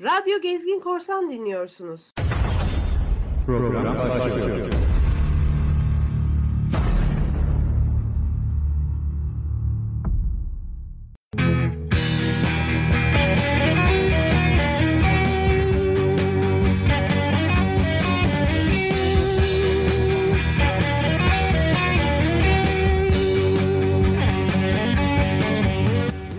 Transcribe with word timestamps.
Radyo 0.00 0.40
Gezgin 0.40 0.80
Korsan 0.80 1.30
dinliyorsunuz. 1.30 2.12
Program 3.46 3.98
başlıyor. 3.98 4.70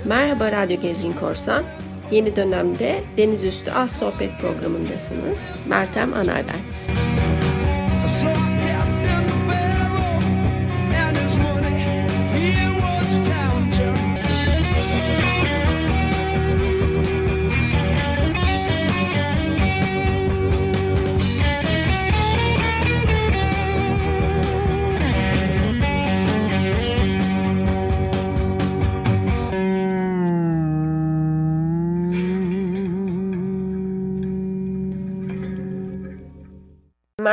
Merhaba 0.06 0.52
Radyo 0.52 0.82
Gezgin 0.82 1.14
Korsan. 1.14 1.85
Yeni 2.12 2.36
dönemde 2.36 3.04
Deniz 3.18 3.44
Üstü 3.46 3.72
Az 3.72 3.92
Sohbet 3.92 4.40
programındasınız. 4.42 5.56
Meltem 5.68 6.14
Anay 6.14 6.44
ben. 6.48 6.60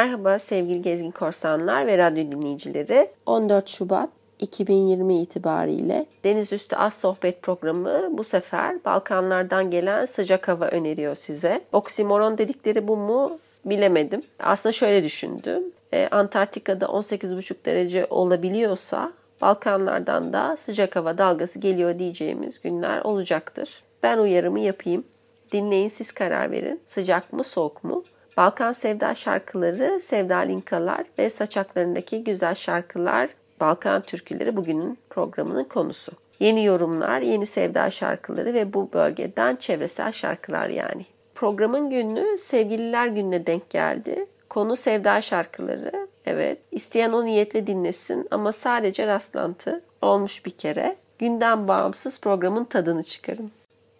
Merhaba 0.03 0.39
sevgili 0.39 0.83
Gezgin 0.83 1.11
Korsanlar 1.11 1.86
ve 1.86 1.98
radyo 1.98 2.33
dinleyicileri. 2.33 3.11
14 3.27 3.69
Şubat 3.69 4.11
2020 4.39 5.22
itibariyle 5.22 6.06
Deniz 6.25 6.53
Üstü 6.53 6.77
Az 6.77 6.94
Sohbet 6.94 7.42
programı 7.42 8.19
bu 8.19 8.25
sefer 8.25 8.84
Balkanlardan 8.84 9.70
gelen 9.70 10.05
sıcak 10.05 10.48
hava 10.48 10.67
öneriyor 10.67 11.14
size. 11.14 11.64
Oksimoron 11.72 12.39
dedikleri 12.39 12.89
bu 12.89 12.97
mu 12.97 13.39
bilemedim. 13.64 14.22
Aslında 14.39 14.72
şöyle 14.72 15.05
düşündüm. 15.05 15.62
Ee, 15.92 16.09
Antarktika'da 16.11 16.84
18,5 16.84 17.64
derece 17.64 18.06
olabiliyorsa 18.11 19.12
Balkanlardan 19.41 20.33
da 20.33 20.56
sıcak 20.56 20.97
hava 20.97 21.19
dalgası 21.19 21.59
geliyor 21.59 21.98
diyeceğimiz 21.98 22.61
günler 22.61 23.00
olacaktır. 23.00 23.83
Ben 24.03 24.19
uyarımı 24.19 24.61
yapayım. 24.61 25.05
Dinleyin 25.53 25.89
siz 25.89 26.12
karar 26.12 26.50
verin. 26.50 26.81
Sıcak 26.87 27.33
mı 27.33 27.44
soğuk 27.44 27.84
mu? 27.84 28.05
Balkan 28.36 28.72
Sevda 28.72 29.14
şarkıları, 29.14 30.00
Sevda 30.00 30.36
Linkalar 30.36 31.05
ve 31.19 31.28
saçaklarındaki 31.28 32.25
güzel 32.25 32.55
şarkılar 32.55 33.28
Balkan 33.61 34.02
türküleri 34.02 34.56
bugünün 34.56 34.98
programının 35.11 35.64
konusu. 35.64 36.12
Yeni 36.41 36.64
yorumlar, 36.64 37.20
yeni 37.20 37.47
sevda 37.47 37.91
şarkıları 37.91 38.55
ve 38.55 38.72
bu 38.72 38.92
bölgeden 38.92 39.56
çevresel 39.56 40.12
şarkılar 40.12 40.69
yani. 40.69 41.06
Programın 41.34 41.91
günü 41.91 42.38
Sevgililer 42.38 43.06
Günü'ne 43.06 43.47
denk 43.47 43.70
geldi. 43.70 44.27
Konu 44.48 44.77
sevda 44.77 45.20
şarkıları. 45.20 46.08
Evet, 46.27 46.58
isteyen 46.70 47.12
o 47.12 47.25
niyetle 47.25 47.66
dinlesin 47.66 48.28
ama 48.30 48.53
sadece 48.53 49.06
rastlantı 49.06 49.83
olmuş 50.03 50.47
bir 50.47 50.50
kere. 50.50 50.97
Günden 51.19 51.69
bağımsız 51.69 52.20
programın 52.20 52.64
tadını 52.64 53.03
çıkarın. 53.03 53.50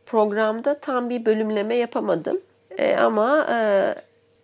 Programda 0.07 0.79
tam 0.79 1.11
bir 1.11 1.27
bölümleme 1.27 1.75
yapamadım. 1.75 2.41
E, 2.79 2.97
ama 2.97 3.47
e, 3.51 3.95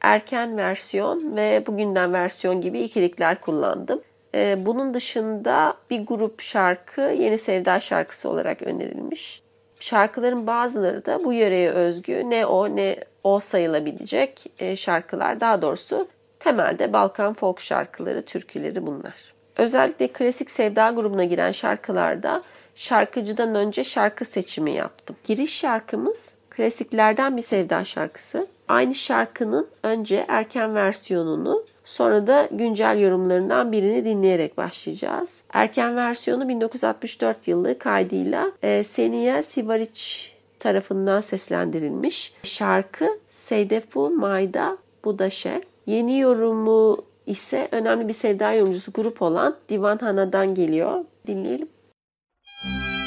erken 0.01 0.57
versiyon 0.57 1.37
ve 1.37 1.65
bugünden 1.67 2.13
versiyon 2.13 2.61
gibi 2.61 2.81
ikilikler 2.81 3.41
kullandım. 3.41 4.01
E, 4.35 4.67
bunun 4.67 4.95
dışında 4.95 5.75
bir 5.91 6.07
grup 6.07 6.41
şarkı 6.41 7.01
Yeni 7.01 7.39
Sevda 7.39 7.81
şarkısı 7.81 8.31
olarak 8.31 8.63
önerilmiş. 8.63 9.43
Şarkıların 9.81 10.47
bazıları 10.47 11.07
da 11.07 11.25
bu 11.25 11.33
yöreye 11.33 11.71
özgü 11.71 12.31
ne 12.31 12.47
o 12.47 12.77
ne 12.77 12.97
o 13.25 13.41
sayılabilecek 13.41 14.47
e, 14.59 14.77
şarkılar. 14.77 15.41
Daha 15.41 15.63
doğrusu 15.63 16.09
temelde 16.39 16.93
Balkan 16.93 17.35
folk 17.35 17.61
şarkıları, 17.61 18.23
türküleri 18.23 18.87
bunlar. 18.87 19.35
Özellikle 19.57 20.09
klasik 20.09 20.51
sevda 20.51 20.91
grubuna 20.91 21.25
giren 21.25 21.53
şarkılarda 21.53 22.43
şarkıcıdan 22.75 23.55
önce 23.55 23.85
şarkı 23.85 24.25
seçimi 24.25 24.73
yaptım. 24.73 25.17
Giriş 25.25 25.59
şarkımız 25.59 26.35
klasiklerden 26.59 27.37
bir 27.37 27.43
sevda 27.43 27.85
şarkısı. 27.85 28.47
Aynı 28.69 28.95
şarkının 28.95 29.67
önce 29.83 30.25
erken 30.29 30.75
versiyonunu 30.75 31.65
sonra 31.85 32.27
da 32.27 32.49
güncel 32.53 33.01
yorumlarından 33.01 33.73
birini 33.73 34.05
dinleyerek 34.05 34.59
başlayacağız. 34.59 35.43
Erken 35.53 35.97
versiyonu 35.97 36.49
1964 36.49 37.49
yılı 37.49 37.79
kaydıyla 37.79 38.53
e, 38.63 38.85
Seniya 38.85 39.43
Sivaric 39.43 40.03
tarafından 40.61 41.21
seslendirilmiş. 41.21 42.33
Şarkı 42.43 43.19
Seydefu 43.31 44.11
Mayda 44.11 44.79
Budaşe. 45.05 45.63
Yeni 45.87 46.19
yorumu 46.19 46.99
ise 47.27 47.69
önemli 47.73 48.09
bir 48.09 48.13
sevda 48.13 48.53
yorumcusu 48.53 48.93
grup 48.93 49.23
olan 49.23 49.57
Divan 49.69 49.99
Hana'dan 49.99 50.55
geliyor. 50.55 51.05
Dinleyelim. 51.27 51.69
Seyde 52.63 52.98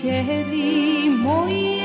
čehli 0.00 1.08
Moi. 1.12 1.79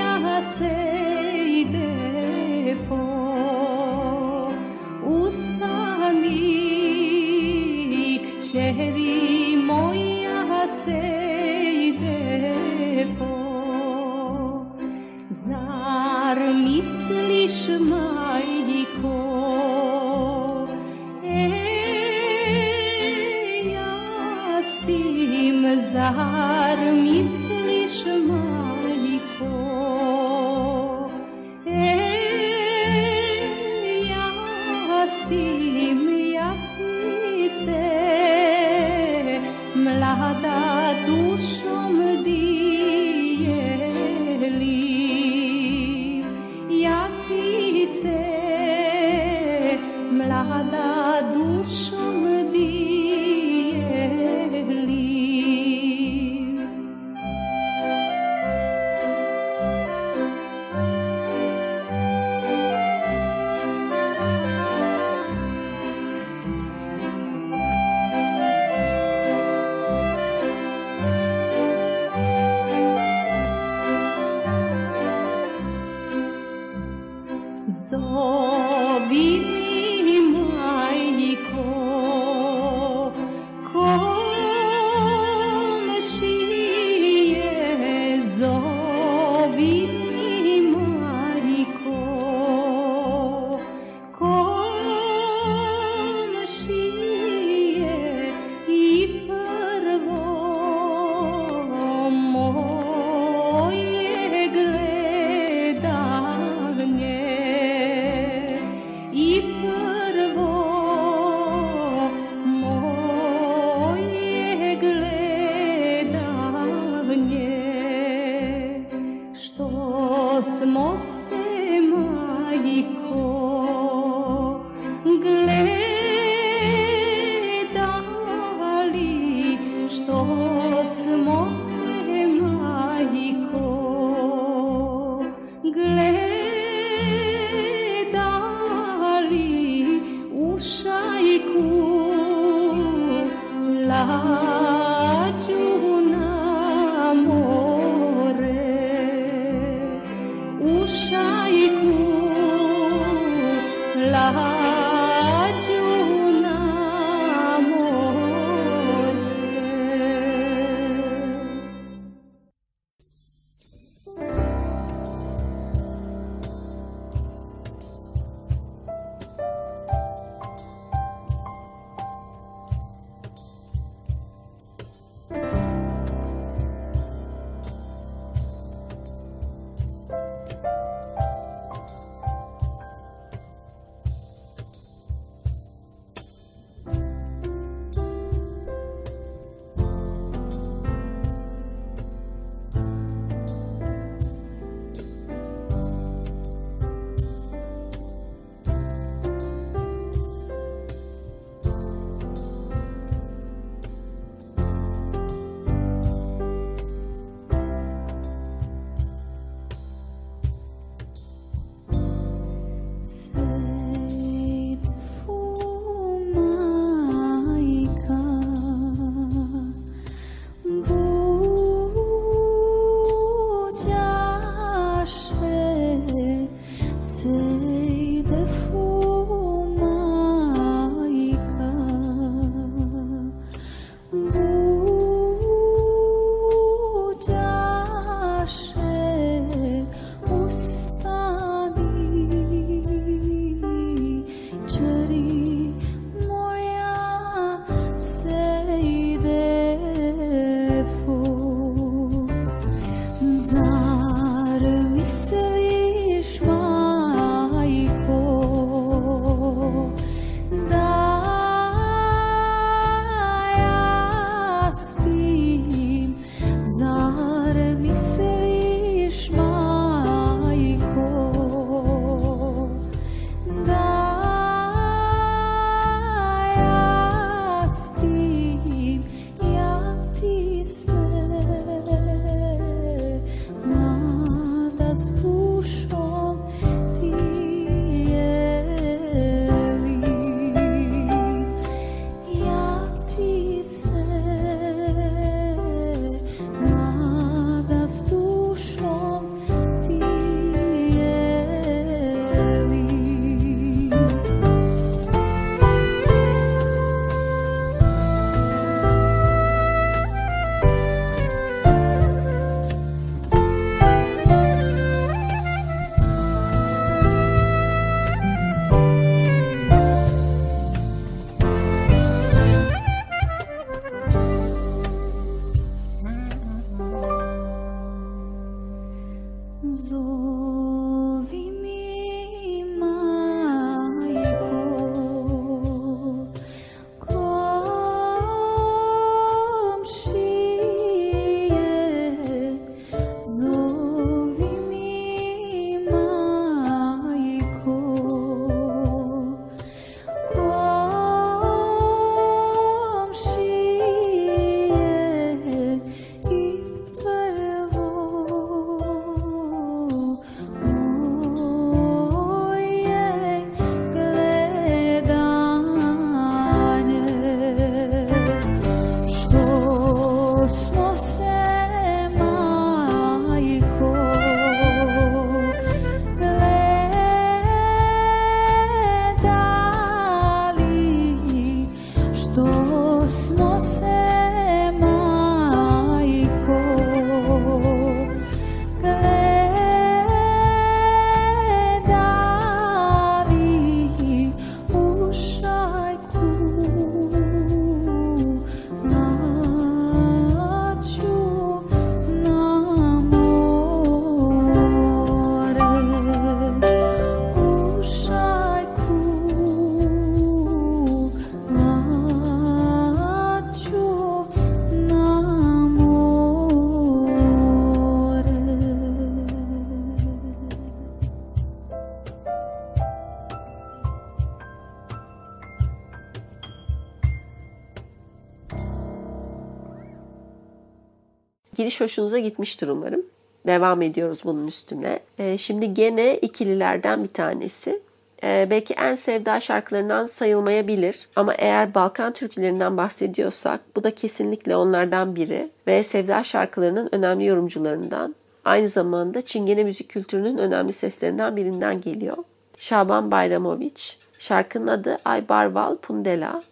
Giriş 431.65 431.81
hoşunuza 431.81 432.19
gitmiştir 432.19 432.67
umarım. 432.67 433.05
Devam 433.47 433.81
ediyoruz 433.81 434.21
bunun 434.25 434.47
üstüne. 434.47 434.99
Ee, 435.17 435.37
şimdi 435.37 435.73
gene 435.73 436.17
ikililerden 436.17 437.03
bir 437.03 437.09
tanesi. 437.09 437.81
Ee, 438.23 438.47
belki 438.49 438.73
en 438.73 438.95
sevda 438.95 439.39
şarkılarından 439.39 440.05
sayılmayabilir 440.05 441.07
ama 441.15 441.33
eğer 441.33 441.75
Balkan 441.75 442.13
türkülerinden 442.13 442.77
bahsediyorsak 442.77 443.61
bu 443.75 443.83
da 443.83 443.95
kesinlikle 443.95 444.55
onlardan 444.55 445.15
biri 445.15 445.49
ve 445.67 445.83
sevda 445.83 446.23
şarkılarının 446.23 446.89
önemli 446.91 447.25
yorumcularından. 447.25 448.15
Aynı 448.45 448.67
zamanda 448.67 449.21
Çingene 449.21 449.63
müzik 449.63 449.89
kültürünün 449.89 450.37
önemli 450.37 450.73
seslerinden 450.73 451.35
birinden 451.35 451.81
geliyor. 451.81 452.17
Şaban 452.57 453.11
Bayramoviç. 453.11 453.97
Şarkının 454.19 454.67
adı 454.67 454.97
Ay 455.05 455.29
Barval 455.29 455.75
Pundela 455.77 456.43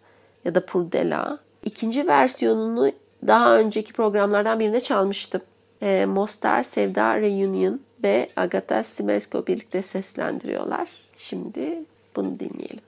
ya 0.46 0.56
da 0.56 0.66
Purdela. 0.66 1.40
İkinci 1.66 2.08
versiyonunu 2.08 2.92
daha 3.28 3.58
önceki 3.58 3.94
programlardan 3.94 4.60
birinde 4.60 4.80
çalmıştım. 4.80 5.42
Ee, 5.82 6.06
Mostar 6.06 6.64
Sevda 6.64 7.22
Reunion 7.22 7.80
ve 8.04 8.30
Agata 8.36 8.84
Simesko 8.84 9.48
birlikte 9.48 9.82
seslendiriyorlar. 9.82 10.88
Şimdi 11.18 11.84
bunu 12.16 12.40
dinleyelim. 12.40 12.84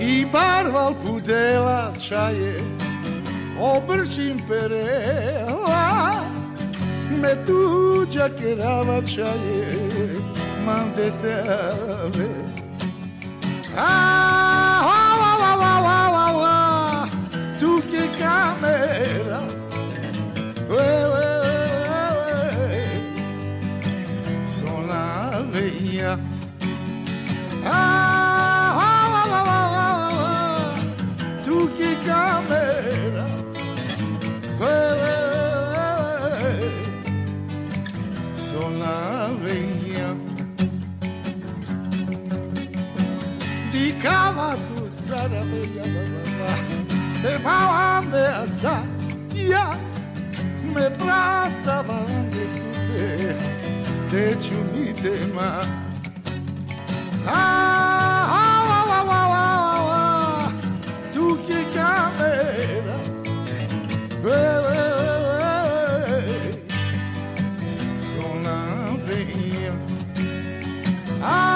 I 0.00 0.32
barval 0.32 0.94
pudela 1.06 1.92
čaje, 2.08 2.60
obrčim 3.60 4.40
perela, 4.48 6.24
me 7.22 7.44
tuđa 7.46 8.36
kerava 8.36 9.04
čaje, 9.04 9.68
man 10.66 10.92
de 10.96 11.10
teve 11.22 12.28
Ah, 13.78 14.82
ah, 14.94 15.14
ah, 15.28 15.38
ah, 15.48 15.62
ah, 15.62 16.10
ah, 16.22 16.40
ah 16.50 17.08
Tu 17.60 17.70
que 17.90 18.02
camera 18.18 19.42
Ué, 20.74 20.88
ué, 21.14 21.28
ué, 21.46 22.36
ué 22.58 22.84
Son 24.56 24.78
la 24.90 25.06
veia. 25.52 26.12
Ah. 27.64 28.25
side 45.06 45.32
of 45.32 45.50
the 45.52 45.80
other. 45.80 46.04
If 47.28 47.46
I 47.46 47.98
on 47.98 48.10
the 48.10 48.46
side, 48.46 48.88
yeah, 49.32 49.78
me 50.74 50.86
prasta 50.98 51.76
ah 51.88 52.06
tupe, 52.32 53.34
de 54.10 54.24
chunite 54.42 55.14
ma. 55.32 55.50
Ah, 57.24 57.34
ah, 58.38 58.62
ah, 58.76 58.94
ah, 58.98 59.14
ah, 59.18 59.52
ah, 59.98 60.52
tu 61.12 61.26
que 61.46 61.60
camera, 61.74 62.98
bebe, 64.22 64.80
son 67.98 68.46
Ah. 71.22 71.55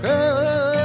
Hey, 0.00 0.77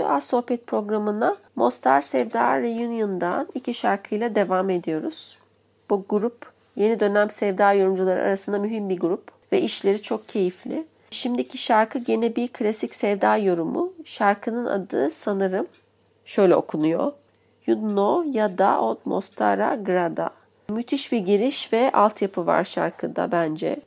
Üstü 0.00 0.12
Az 0.12 0.24
Sohbet 0.24 0.66
programına 0.66 1.36
Mostar 1.56 2.00
Sevda 2.00 2.60
Reunion'dan 2.60 3.48
iki 3.54 3.74
şarkıyla 3.74 4.34
devam 4.34 4.70
ediyoruz. 4.70 5.38
Bu 5.90 6.04
grup 6.08 6.52
yeni 6.76 7.00
dönem 7.00 7.30
sevda 7.30 7.72
yorumcuları 7.72 8.20
arasında 8.20 8.58
mühim 8.58 8.88
bir 8.88 9.00
grup 9.00 9.22
ve 9.52 9.60
işleri 9.62 10.02
çok 10.02 10.28
keyifli. 10.28 10.86
Şimdiki 11.10 11.58
şarkı 11.58 11.98
gene 11.98 12.36
bir 12.36 12.48
klasik 12.48 12.94
sevda 12.94 13.36
yorumu. 13.36 13.92
Şarkının 14.04 14.66
adı 14.66 15.10
sanırım 15.10 15.66
şöyle 16.24 16.54
okunuyor. 16.56 17.12
Yudno 17.66 18.24
ya 18.32 18.58
da 18.58 18.80
od 18.80 18.98
Mostara 19.04 19.74
Grada. 19.74 20.30
Müthiş 20.68 21.12
bir 21.12 21.18
giriş 21.18 21.72
ve 21.72 21.90
altyapı 21.92 22.46
var 22.46 22.64
şarkıda 22.64 23.32
bence. 23.32 23.80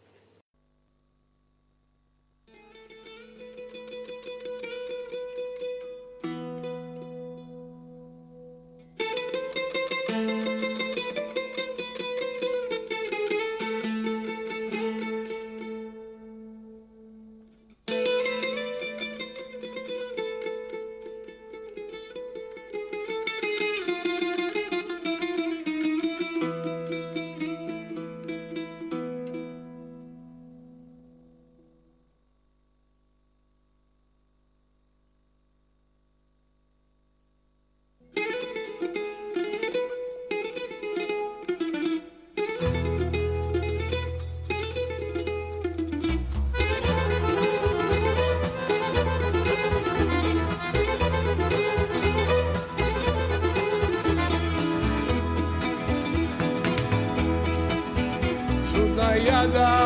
yada. 59.16 59.83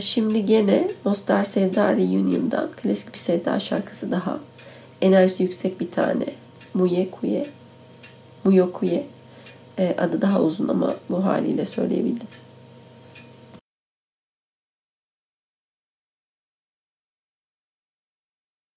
Şimdi 0.00 0.46
gene 0.46 0.88
Mostar 1.04 1.44
Sevda 1.44 1.92
Reunion'dan 1.96 2.70
klasik 2.72 3.12
bir 3.12 3.18
Sevda 3.18 3.60
şarkısı 3.60 4.10
daha. 4.10 4.38
Enerjisi 5.00 5.42
yüksek 5.42 5.80
bir 5.80 5.90
tane. 5.90 6.24
Muye 6.74 7.10
Kuye. 7.10 7.46
Muyo 8.44 8.72
Kuye. 8.72 9.06
Ee, 9.78 9.94
adı 9.98 10.22
daha 10.22 10.42
uzun 10.42 10.68
ama 10.68 10.96
bu 11.10 11.24
haliyle 11.24 11.64
söyleyebildim. 11.64 12.28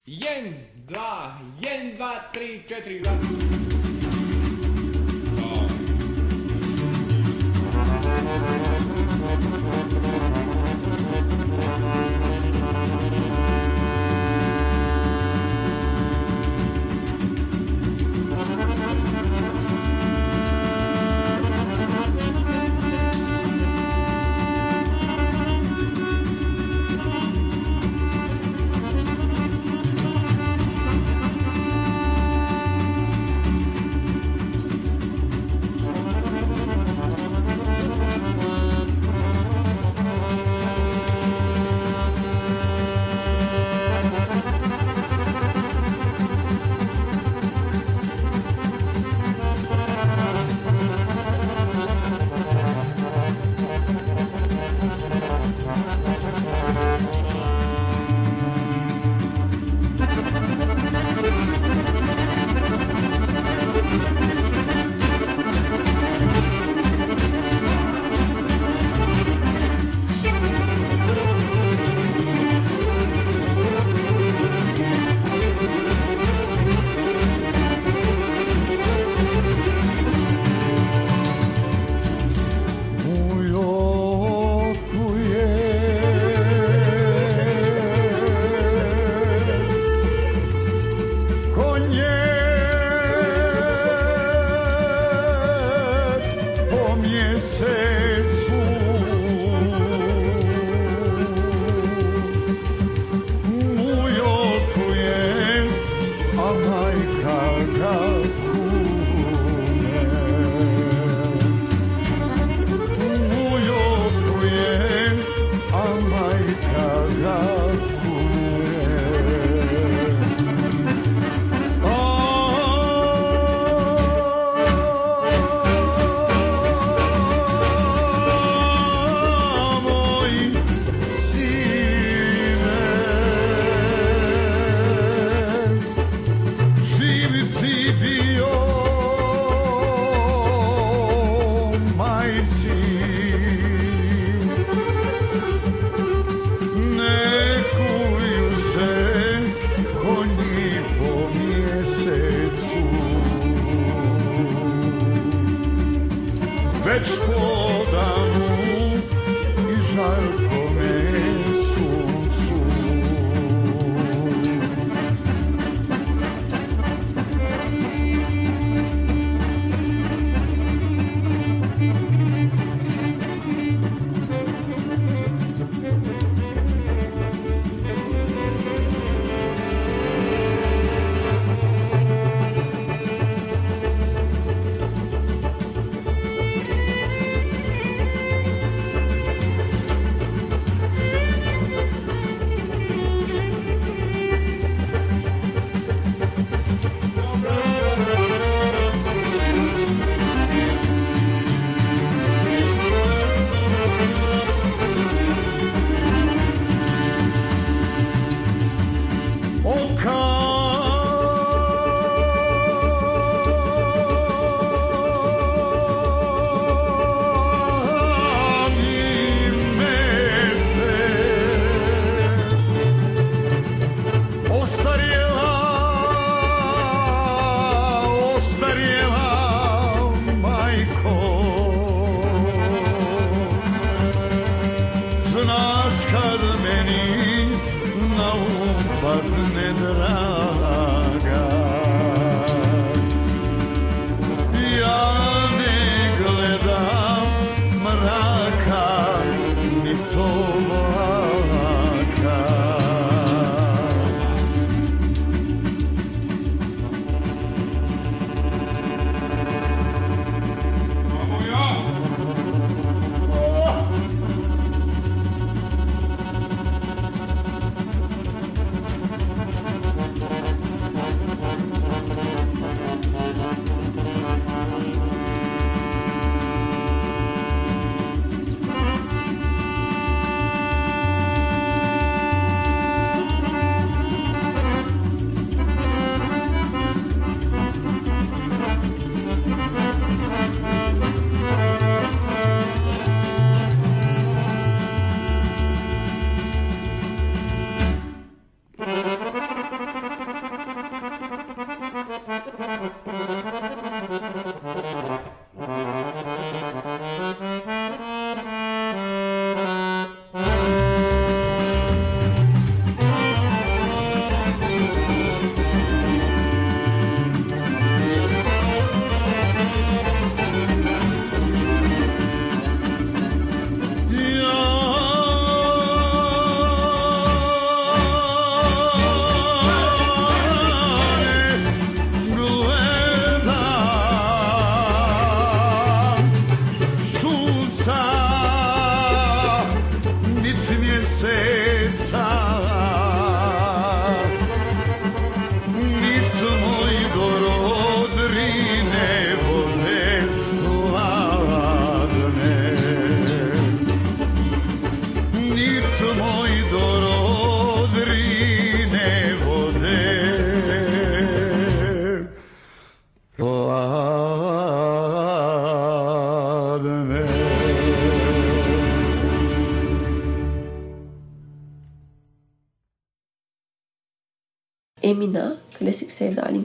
Jen, 0.05 0.53
dva, 0.89 1.31
jen, 1.61 1.97
dva, 1.97 2.31
tri, 2.33 2.61
četiri, 2.67 3.05
raz. 3.05 3.51
već 9.61 9.90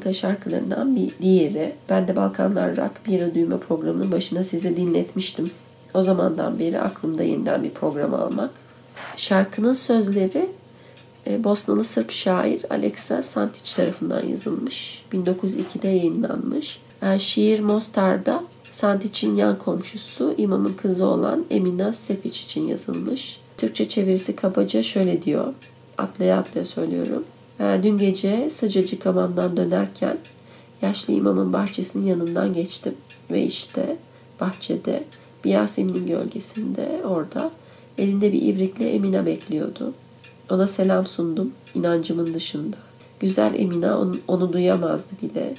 Alinka 0.07 0.19
şarkılarından 0.19 0.97
bir 0.97 1.11
diğeri. 1.23 1.73
Ben 1.89 2.09
de 2.09 2.17
Balkanlar 2.17 2.77
Rock 2.77 3.07
bir 3.07 3.35
düğme 3.35 3.59
programının 3.59 4.13
başına 4.13 4.45
size 4.45 4.77
dinletmiştim. 4.77 5.51
O 5.95 6.03
zamandan 6.03 6.59
beri 6.59 6.81
aklımda 6.81 7.23
yeniden 7.23 7.65
bir 7.65 7.71
program 7.71 8.15
almak. 8.15 8.51
Şarkının 9.17 9.73
sözleri 9.73 10.49
e, 11.27 11.45
Bosnalı 11.45 11.85
Sırp 11.85 12.11
şair 12.11 12.65
Aleksa 12.71 13.19
Santić 13.19 13.77
tarafından 13.77 14.27
yazılmış. 14.27 15.05
1902'de 15.13 15.89
yayınlanmış. 15.89 16.79
E, 17.03 17.19
Şiir 17.19 17.61
Mostar'da 17.61 18.45
Santić'in 18.71 19.37
yan 19.37 19.59
komşusu 19.59 20.35
imamın 20.39 20.75
kızı 20.75 21.07
olan 21.07 21.45
Emina 21.51 21.93
Sepiç 21.93 22.41
için 22.41 22.69
yazılmış. 22.69 23.41
Türkçe 23.57 23.89
çevirisi 23.89 24.37
kabaca 24.37 24.83
şöyle 24.83 25.23
diyor. 25.23 25.55
Atlaya 25.99 26.39
atlaya 26.39 26.65
söylüyorum. 26.65 27.25
E, 27.61 27.81
Dün 27.83 27.99
gece 27.99 28.51
sıcacık 28.51 29.07
hamamdan 29.07 29.57
dönerken 29.57 30.19
yaşlı 30.83 31.13
imamın 31.13 31.53
bahçesinin 31.53 32.07
yanından 32.07 32.53
geçtim. 32.53 32.95
Ve 33.31 33.43
işte 33.43 33.97
bahçede 34.41 35.05
bir 35.45 35.51
Yasemin'in 35.51 36.07
gölgesinde 36.07 37.01
orada 37.05 37.51
elinde 37.99 38.33
bir 38.33 38.43
ibrikle 38.43 38.91
Emine 38.91 39.27
bekliyordu. 39.27 39.95
Ona 40.51 40.67
selam 40.67 41.07
sundum 41.07 41.53
inancımın 41.75 42.35
dışında. 42.35 42.77
Güzel 43.21 43.55
Emine 43.55 43.93
onu, 43.93 44.17
onu 44.29 44.53
duyamazdı 44.53 45.11
bile. 45.23 45.55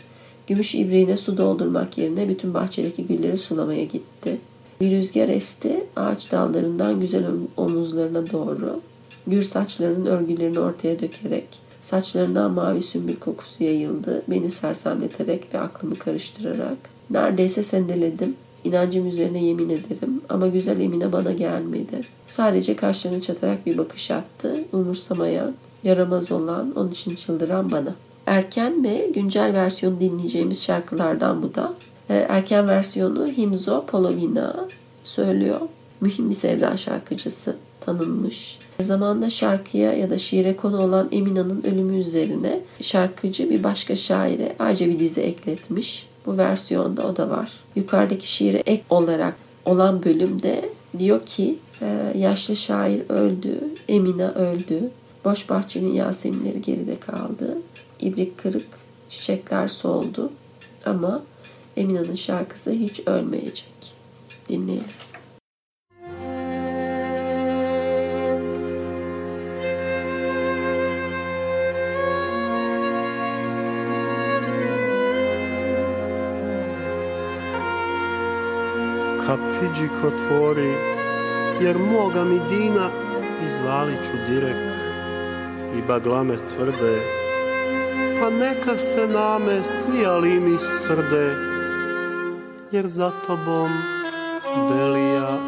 Gümüş 0.47 0.75
ibriğine 0.75 1.17
su 1.17 1.37
doldurmak 1.37 1.97
yerine 1.97 2.29
bütün 2.29 2.53
bahçedeki 2.53 3.05
gülleri 3.05 3.37
sulamaya 3.37 3.83
gitti. 3.83 4.37
Bir 4.81 4.91
rüzgar 4.91 5.29
esti 5.29 5.83
ağaç 5.95 6.31
dallarından 6.31 6.99
güzel 6.99 7.23
om- 7.27 7.47
omuzlarına 7.57 8.31
doğru. 8.31 8.81
Gür 9.27 9.41
saçlarının 9.41 10.05
örgülerini 10.05 10.59
ortaya 10.59 10.99
dökerek 10.99 11.47
saçlarından 11.87 12.51
mavi 12.51 12.81
sümbül 12.81 13.15
kokusu 13.15 13.63
yayıldı. 13.63 14.23
Beni 14.27 14.49
sersemleterek 14.49 15.53
ve 15.53 15.59
aklımı 15.59 15.95
karıştırarak. 15.95 16.77
Neredeyse 17.09 17.63
sendeledim. 17.63 18.35
İnancım 18.63 19.07
üzerine 19.07 19.43
yemin 19.43 19.69
ederim 19.69 20.21
ama 20.29 20.47
güzel 20.47 20.79
Emine 20.79 21.11
bana 21.11 21.31
gelmedi. 21.31 22.01
Sadece 22.25 22.75
kaşlarını 22.75 23.21
çatarak 23.21 23.65
bir 23.65 23.77
bakış 23.77 24.11
attı. 24.11 24.55
Umursamayan, 24.73 25.53
yaramaz 25.83 26.31
olan, 26.31 26.73
onun 26.75 26.91
için 26.91 27.15
çıldıran 27.15 27.71
bana. 27.71 27.95
Erken 28.25 28.83
ve 28.83 29.11
güncel 29.13 29.53
versiyonu 29.53 29.99
dinleyeceğimiz 29.99 30.63
şarkılardan 30.63 31.43
bu 31.43 31.55
da. 31.55 31.73
Ee, 32.09 32.13
Erken 32.29 32.67
versiyonu 32.67 33.27
Himzo 33.27 33.85
Polovina 33.85 34.67
söylüyor. 35.03 35.59
Mühim 36.01 36.29
bir 36.29 36.35
sevda 36.35 36.77
şarkıcısı 36.77 37.55
tanınmış. 37.87 38.59
Zamanda 38.79 39.29
şarkıya 39.29 39.93
ya 39.93 40.09
da 40.09 40.17
şiire 40.17 40.55
konu 40.55 40.81
olan 40.81 41.09
Emina'nın 41.11 41.63
ölümü 41.63 41.97
üzerine 41.97 42.59
şarkıcı 42.81 43.49
bir 43.49 43.63
başka 43.63 43.95
şaire 43.95 44.55
ayrıca 44.59 44.87
bir 44.87 44.99
dizi 44.99 45.21
ekletmiş. 45.21 46.07
Bu 46.25 46.37
versiyonda 46.37 47.07
o 47.07 47.15
da 47.15 47.29
var. 47.29 47.51
Yukarıdaki 47.75 48.31
şiire 48.31 48.57
ek 48.57 48.83
olarak 48.89 49.35
olan 49.65 50.03
bölümde 50.03 50.69
diyor 50.99 51.25
ki 51.25 51.57
e, 51.81 52.13
yaşlı 52.17 52.55
şair 52.55 53.01
öldü, 53.09 53.59
Emina 53.87 54.31
öldü. 54.31 54.91
Boş 55.25 55.49
bahçenin 55.49 55.93
yaseminleri 55.93 56.61
geride 56.61 56.99
kaldı. 56.99 57.57
İbrik 57.99 58.37
kırık, 58.37 58.67
çiçekler 59.09 59.67
soldu. 59.67 60.31
Ama 60.85 61.23
Emina'nın 61.77 62.15
şarkısı 62.15 62.71
hiç 62.71 63.07
ölmeyecek. 63.07 63.93
Dinleyelim. 64.49 65.06
Kapiđik 79.27 79.91
otvori, 80.03 80.73
jer 81.61 81.77
moga 81.77 82.23
mi 82.23 82.39
dina 82.49 82.89
izvalit 83.49 84.03
ću 84.03 84.13
direk 84.29 84.55
i 85.77 85.81
baglame 85.87 86.35
tvrde, 86.37 86.97
pa 88.21 88.29
neka 88.29 88.77
se 88.77 89.07
name 89.07 89.63
smijali 89.63 90.39
mi 90.39 90.57
srde, 90.59 91.35
jer 92.71 92.87
za 92.87 93.11
tobom 93.27 93.71
Belija 94.69 95.46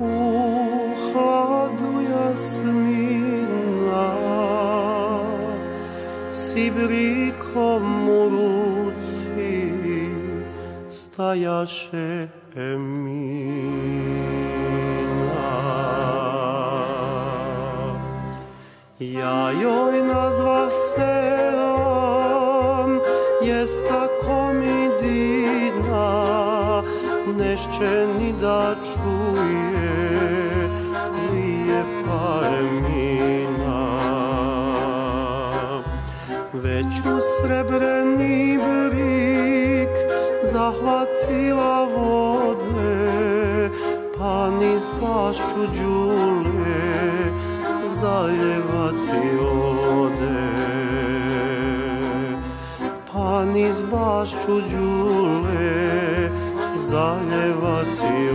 uchladu 0.00 1.92
jasmina 2.10 2.96
emina 12.56 13.76
Ja 19.00 19.52
joj 19.52 19.95
nešće 27.56 28.06
ni 28.18 28.32
da 28.40 28.74
čuje 28.82 30.68
lijepa 31.32 32.40
Emina. 32.58 33.86
Već 36.52 36.98
u 36.98 37.18
srebreni 37.20 38.58
brik 38.58 39.96
zahvatila 40.42 41.84
vode, 41.96 43.70
pa 44.18 44.50
niz 44.50 44.88
bašću 45.00 45.80
đule 45.80 47.30
zaljevati 47.86 49.38
ode. 49.40 50.46
Pa 53.12 53.44
niz 53.44 53.82
bašću 53.82 54.60
đule 54.60 55.35
zaljevati 56.88 58.30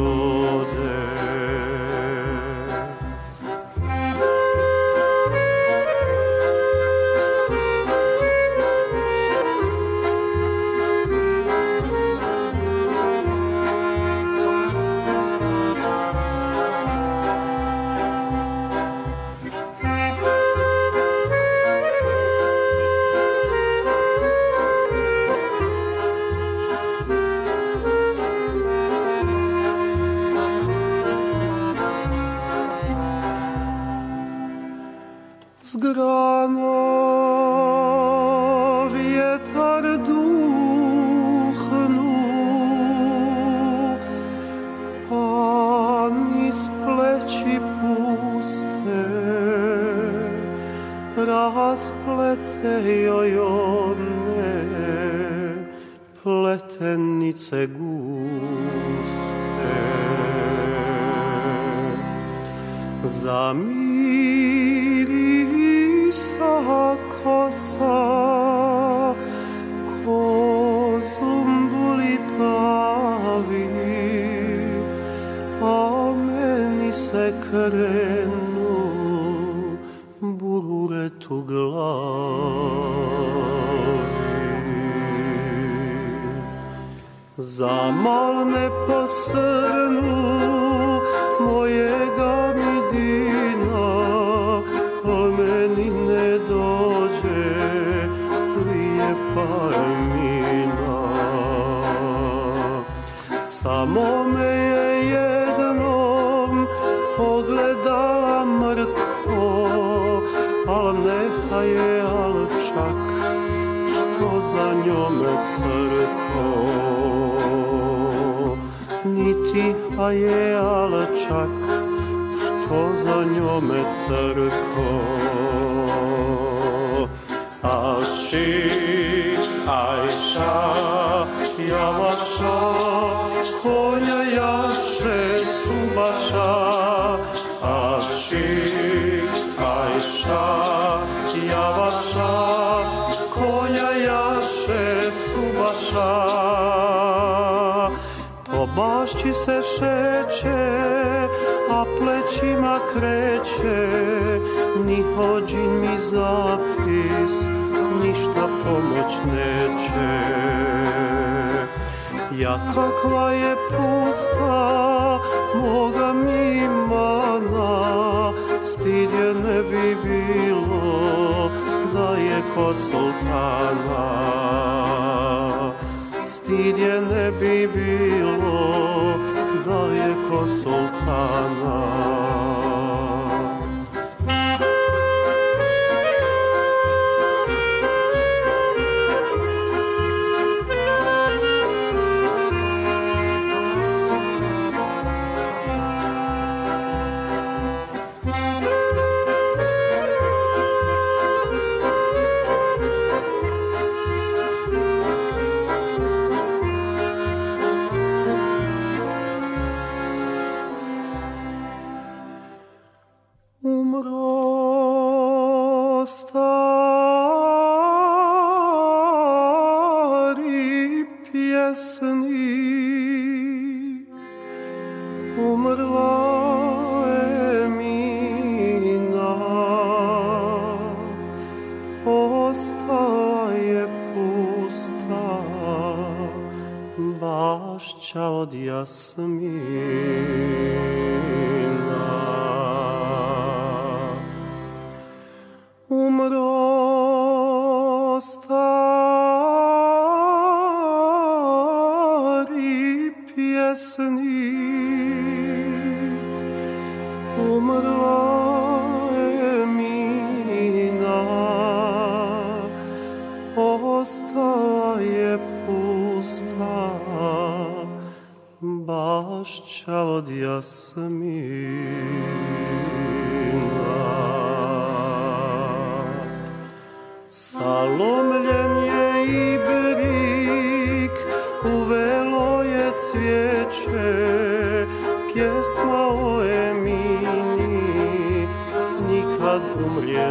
vergessen. 253.72 254.11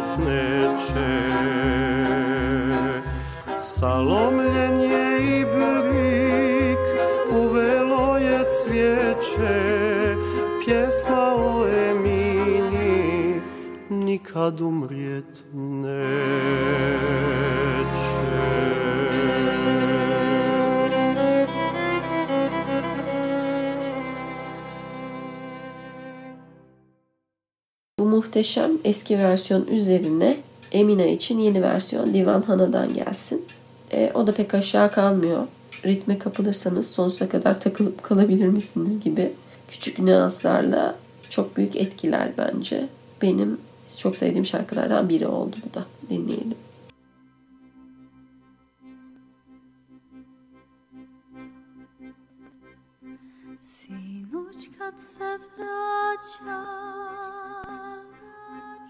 odvetneče. 0.00 1.20
Salomljenje 3.60 5.18
i 5.20 5.44
brik 5.44 6.86
uvelo 7.32 8.16
je 8.16 8.38
cvijeće, 8.50 10.16
pjesma 10.64 11.34
o 11.36 11.66
Emini, 11.90 13.40
nikad 13.90 14.60
umrijet 14.60 15.44
muhteşem 28.20 28.70
eski 28.84 29.18
versiyon 29.18 29.66
üzerine 29.66 30.36
Emina 30.72 31.04
için 31.04 31.38
yeni 31.38 31.62
versiyon 31.62 32.14
Divan 32.14 32.42
Hana'dan 32.42 32.94
gelsin. 32.94 33.44
E, 33.92 34.12
o 34.14 34.26
da 34.26 34.34
pek 34.34 34.54
aşağı 34.54 34.90
kalmıyor. 34.90 35.46
Ritme 35.84 36.18
kapılırsanız 36.18 36.90
sonsuza 36.90 37.28
kadar 37.28 37.60
takılıp 37.60 38.02
kalabilir 38.02 38.46
misiniz 38.48 39.00
gibi 39.00 39.32
küçük 39.68 39.98
nüanslarla 39.98 40.96
çok 41.30 41.56
büyük 41.56 41.76
etkiler 41.76 42.28
bence. 42.38 42.88
Benim 43.22 43.58
çok 43.98 44.16
sevdiğim 44.16 44.46
şarkılardan 44.46 45.08
biri 45.08 45.26
oldu 45.26 45.56
bu 45.70 45.74
da. 45.74 45.84
Dinleyelim. 46.10 46.54
Sinoć 53.60 54.62
kad 54.78 54.94
se 55.18 55.38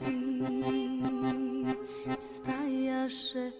razy 0.00 0.16
stajasze. 2.18 3.52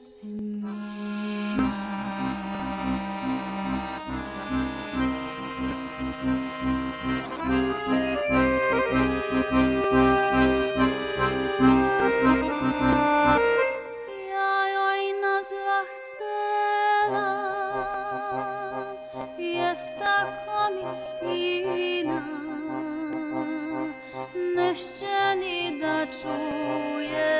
Ja 14.30 14.64
oj 14.88 15.02
nazwach 15.20 15.92
sela 16.12 17.28
jest 19.38 19.92
taka 19.98 20.70
mitina, 20.70 22.22
nešćeni 24.56 25.61
pracuje 26.02 27.32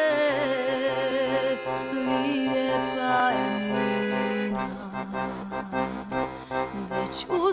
lijepa 1.92 3.30
Već 6.90 7.26
u 7.28 7.52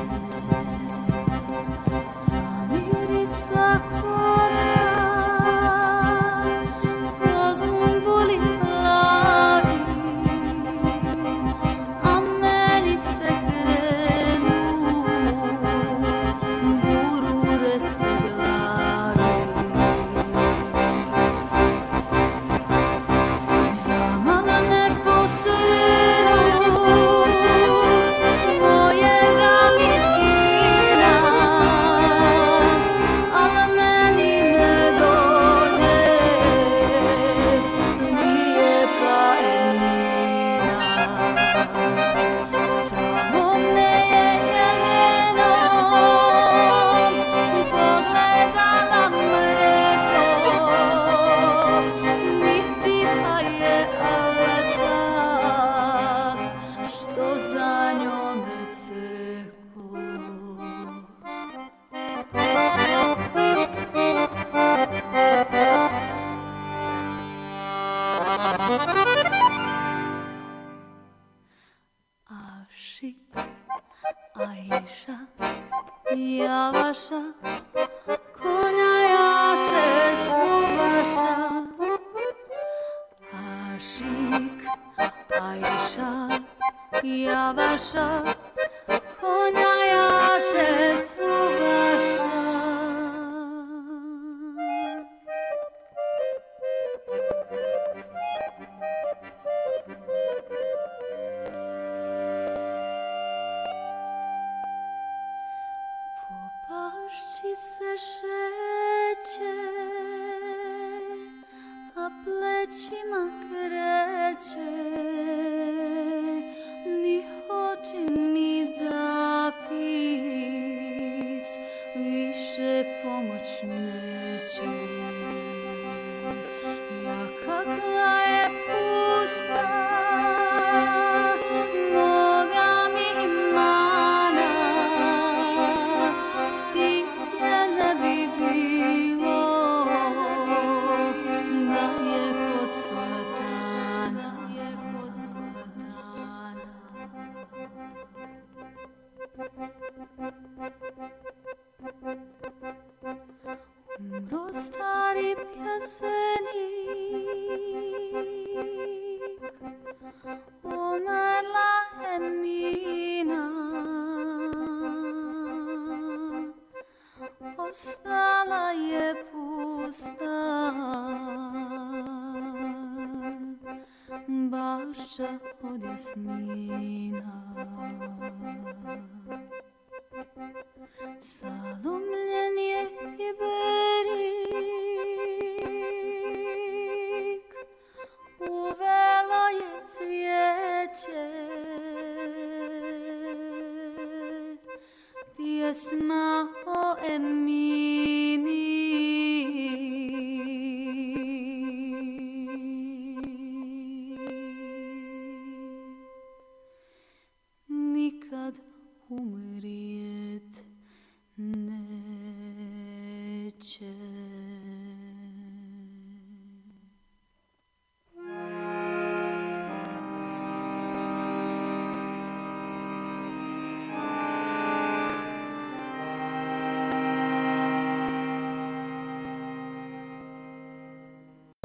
od 175.91 175.97
jasmina 175.97 176.70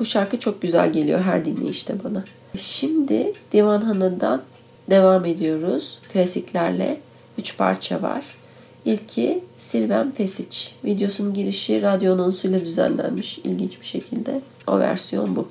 şarkı 0.07 0.39
çok 0.39 0.63
güzel 0.63 0.93
geliyor 0.93 1.21
her 1.21 1.45
dinleyişte 1.45 2.05
bana. 2.05 2.25
Şimdi 2.57 3.33
Divan 3.53 3.81
Hanı'ndan 3.81 4.43
devam 4.91 5.25
ediyoruz 5.25 6.01
klasiklerle. 6.13 7.01
Üç 7.39 7.59
parça 7.59 8.03
var. 8.03 8.25
İlki 8.85 9.45
Silven 9.57 10.11
Pesic. 10.11 10.71
Videosunun 10.85 11.35
girişi 11.35 11.83
radyo 11.83 12.15
anonsuyla 12.15 12.61
düzenlenmiş 12.61 13.39
ilginç 13.39 13.81
bir 13.81 13.87
şekilde. 13.87 14.41
O 14.67 14.79
versiyon 14.79 15.37
bu. 15.37 15.49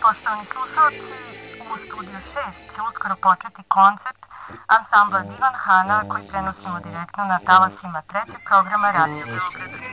Poštovani 0.00 0.46
slušalci, 0.52 1.00
u 1.72 1.78
studiju 1.86 2.16
6 2.16 2.52
će 2.76 2.82
uskoro 2.90 3.16
početi 3.16 3.62
koncert 3.68 4.19
ansambla 4.66 5.20
Divan 5.20 5.54
Hana 5.54 6.02
koji 6.08 6.28
prenosimo 6.28 6.80
direktno 6.80 7.24
na 7.24 7.38
talasima 7.38 8.02
trećeg 8.02 8.40
programa 8.48 8.90
Radio 8.90 9.24
Beograd. 9.26 9.89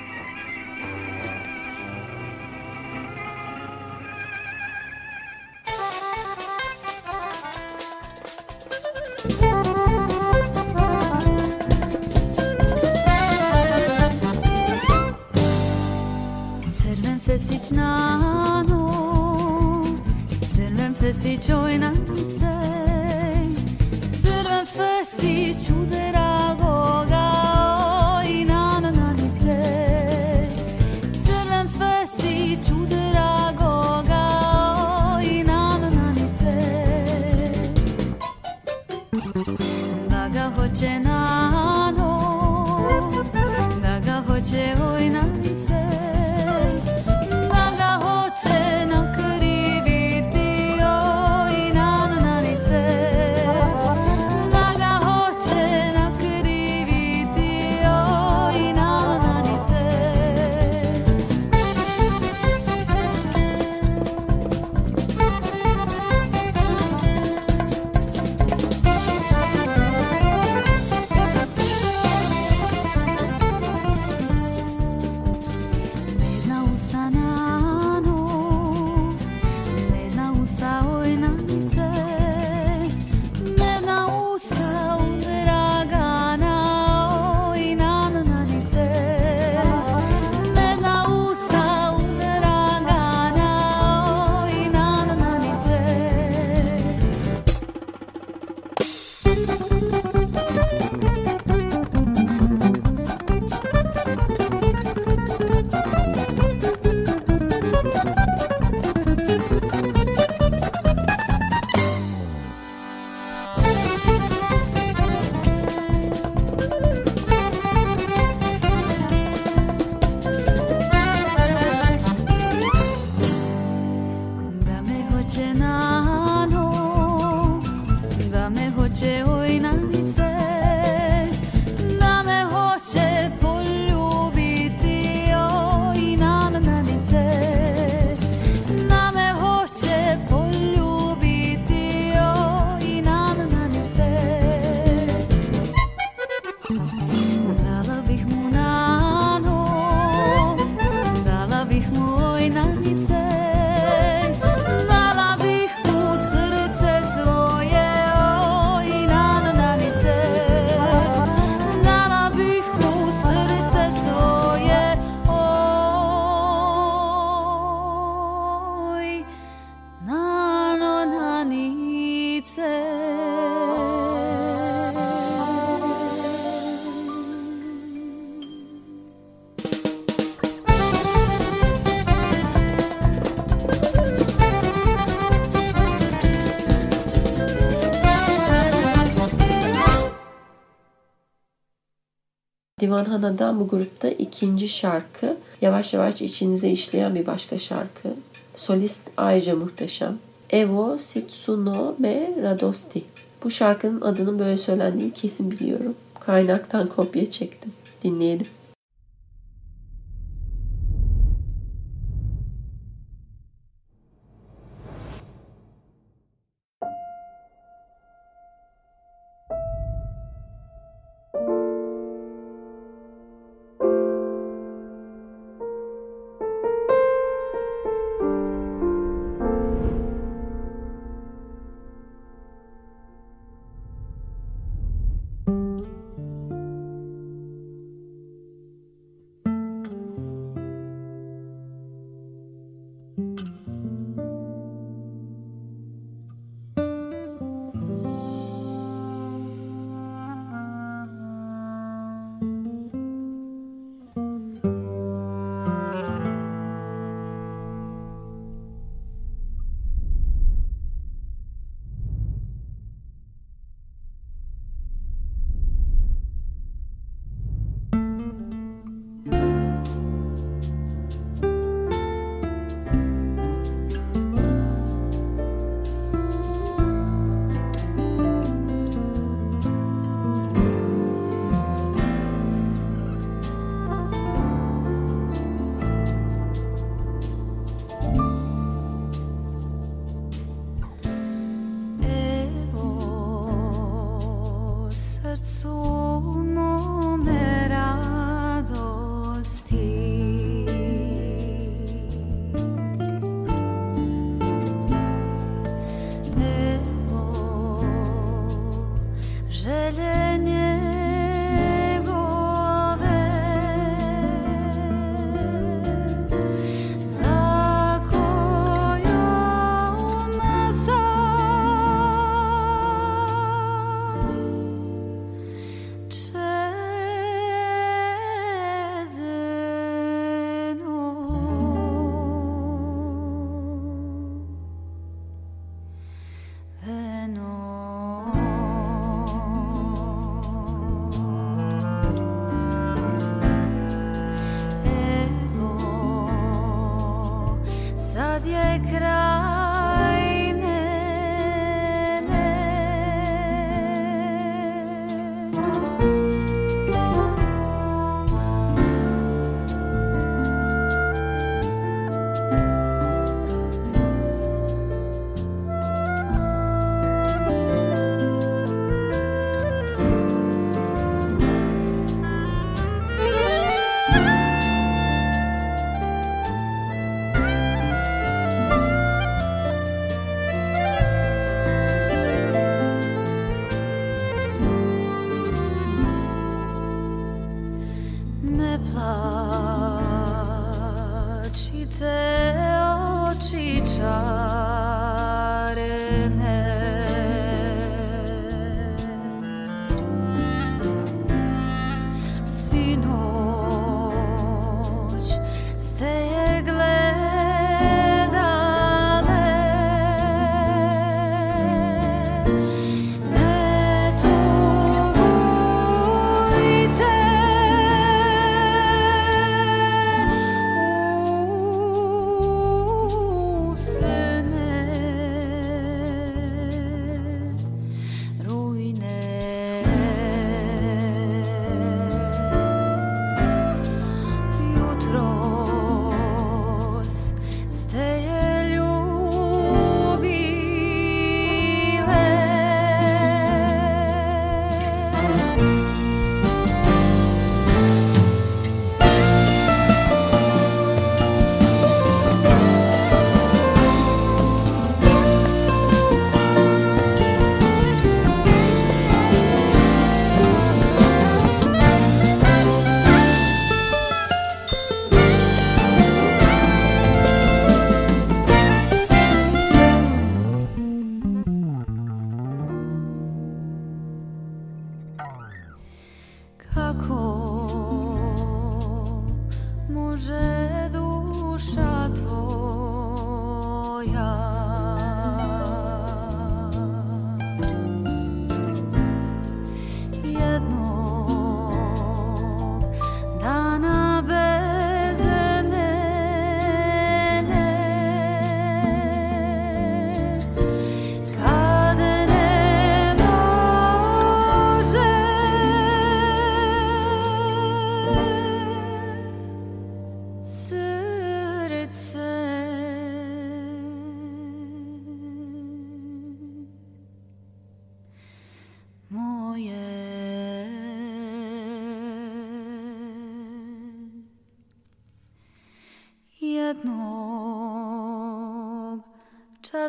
Divan 192.88 193.06
Hana'dan 193.06 193.60
bu 193.60 193.68
grupta 193.68 194.08
ikinci 194.10 194.68
şarkı 194.68 195.38
yavaş 195.62 195.94
yavaş 195.94 196.22
içinize 196.22 196.70
işleyen 196.70 197.16
bir 197.16 197.26
başka 197.26 197.58
şarkı. 197.58 198.10
Solist 198.56 199.02
ayrıca 199.18 199.56
muhteşem. 199.56 200.18
Evo 200.50 200.98
Sitsuno 200.98 201.96
me 202.00 202.30
Radosti. 202.42 203.04
Bu 203.44 203.50
şarkının 203.50 204.02
adının 204.02 204.40
böyle 204.40 204.58
söylendiğini 204.58 205.14
kesin 205.14 205.52
biliyorum. 205.52 205.96
Kaynaktan 206.20 206.88
kopya 206.88 207.30
çektim. 207.30 207.74
Dinleyelim. 208.04 208.48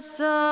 sa 0.00 0.47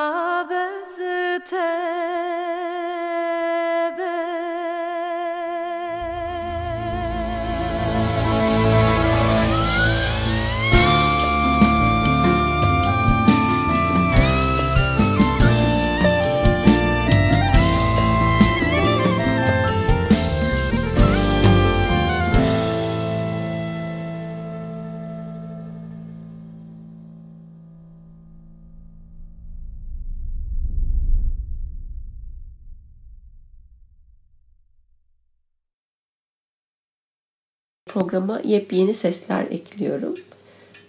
Programa 38.16 38.40
yepyeni 38.44 38.94
sesler 38.94 39.42
ekliyorum. 39.42 40.14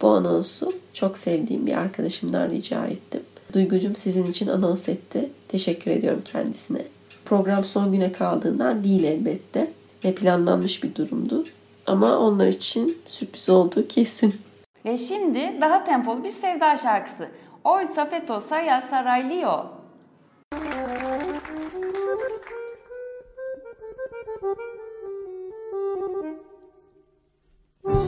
Bu 0.02 0.08
anonsu 0.08 0.74
çok 0.94 1.18
sevdiğim 1.18 1.66
bir 1.66 1.78
arkadaşımdan 1.78 2.50
rica 2.50 2.86
ettim. 2.86 3.22
Duygucum 3.54 3.96
sizin 3.96 4.26
için 4.26 4.48
anons 4.48 4.90
etti. 4.90 5.30
Teşekkür 5.48 5.92
ediyorum 5.92 6.22
kendisine. 6.26 6.82
Program 7.26 7.64
son 7.64 7.92
güne 7.92 8.12
kaldığından 8.12 8.84
değil 8.84 9.04
elbette. 9.04 9.72
Ve 10.06 10.16
planlanmış 10.16 10.84
bir 10.84 10.96
durumdu. 10.96 11.46
Ama 11.86 12.20
onlar 12.20 12.48
için 12.48 12.98
sürpriz 13.06 13.50
olduğu 13.50 13.88
kesin. 13.88 14.36
Ve 14.86 14.98
şimdi 14.98 15.58
daha 15.62 15.84
tempolu 15.84 16.24
bir 16.24 16.32
sevda 16.32 16.78
şarkısı. 16.78 17.28
Oy 17.64 17.88
Safetosa 17.88 18.62
ya 18.62 18.82
Saraylio. 18.90 19.66
Oj, 27.88 28.04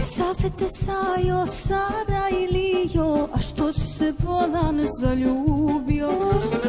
savete 0.00 0.68
sajo, 0.68 1.46
Sarajlio, 1.46 3.28
a 3.32 3.40
što 3.40 3.72
se 3.72 4.12
bolan 4.18 4.88
zaljubio? 5.00 6.08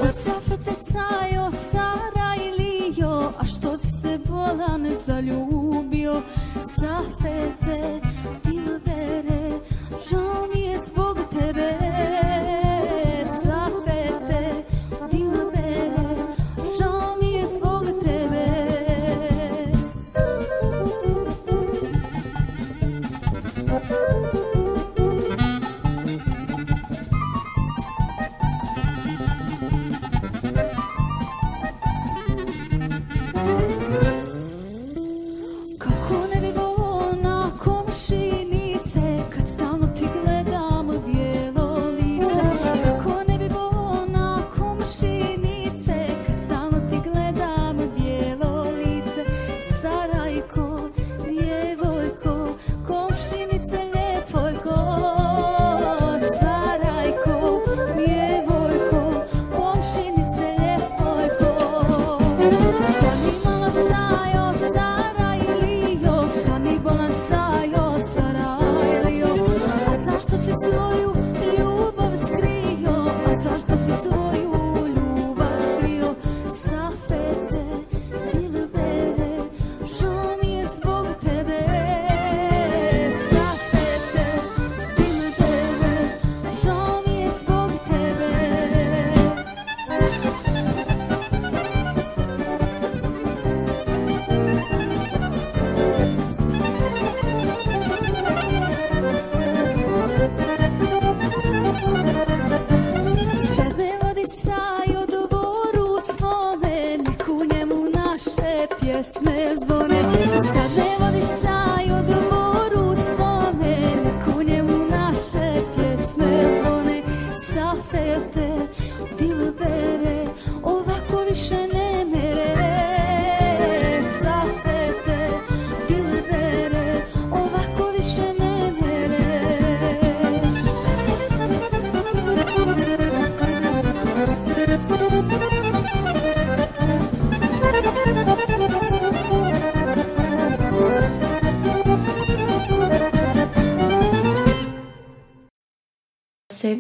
Oj, 0.04 0.12
savete 0.12 0.72
sajo, 0.76 1.52
Sarajlio, 1.52 3.32
a 3.40 3.46
što 3.46 3.78
se 3.78 4.20
bolan 4.26 4.88
zaljubio? 5.06 6.22
Safete, 6.80 8.02
žao 9.90 10.48
mi 10.54 10.62
je 10.62 10.80
zbog 10.86 11.18
tebe. 11.32 11.97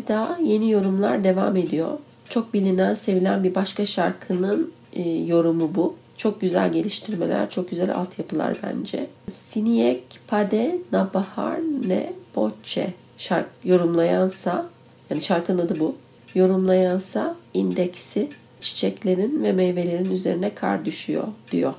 Sevda 0.07 0.37
yeni 0.43 0.71
yorumlar 0.71 1.23
devam 1.23 1.57
ediyor. 1.57 1.99
Çok 2.29 2.53
bilinen, 2.53 2.93
sevilen 2.93 3.43
bir 3.43 3.55
başka 3.55 3.85
şarkının 3.85 4.71
e, 4.93 5.09
yorumu 5.09 5.75
bu. 5.75 5.95
Çok 6.17 6.41
güzel 6.41 6.71
geliştirmeler, 6.71 7.49
çok 7.49 7.69
güzel 7.69 7.95
altyapılar 7.95 8.57
bence. 8.63 9.07
Siniyek 9.29 10.03
Pade 10.27 10.77
Nabahar 10.91 11.59
Ne 11.87 12.13
Boçe 12.35 12.93
şarkı 13.17 13.49
yorumlayansa, 13.65 14.65
yani 15.09 15.21
şarkının 15.21 15.65
adı 15.65 15.79
bu. 15.79 15.95
Yorumlayansa 16.35 17.35
indeksi 17.53 18.29
çiçeklerin 18.61 19.43
ve 19.43 19.53
meyvelerin 19.53 20.11
üzerine 20.11 20.55
kar 20.55 20.85
düşüyor 20.85 21.27
diyor. 21.51 21.73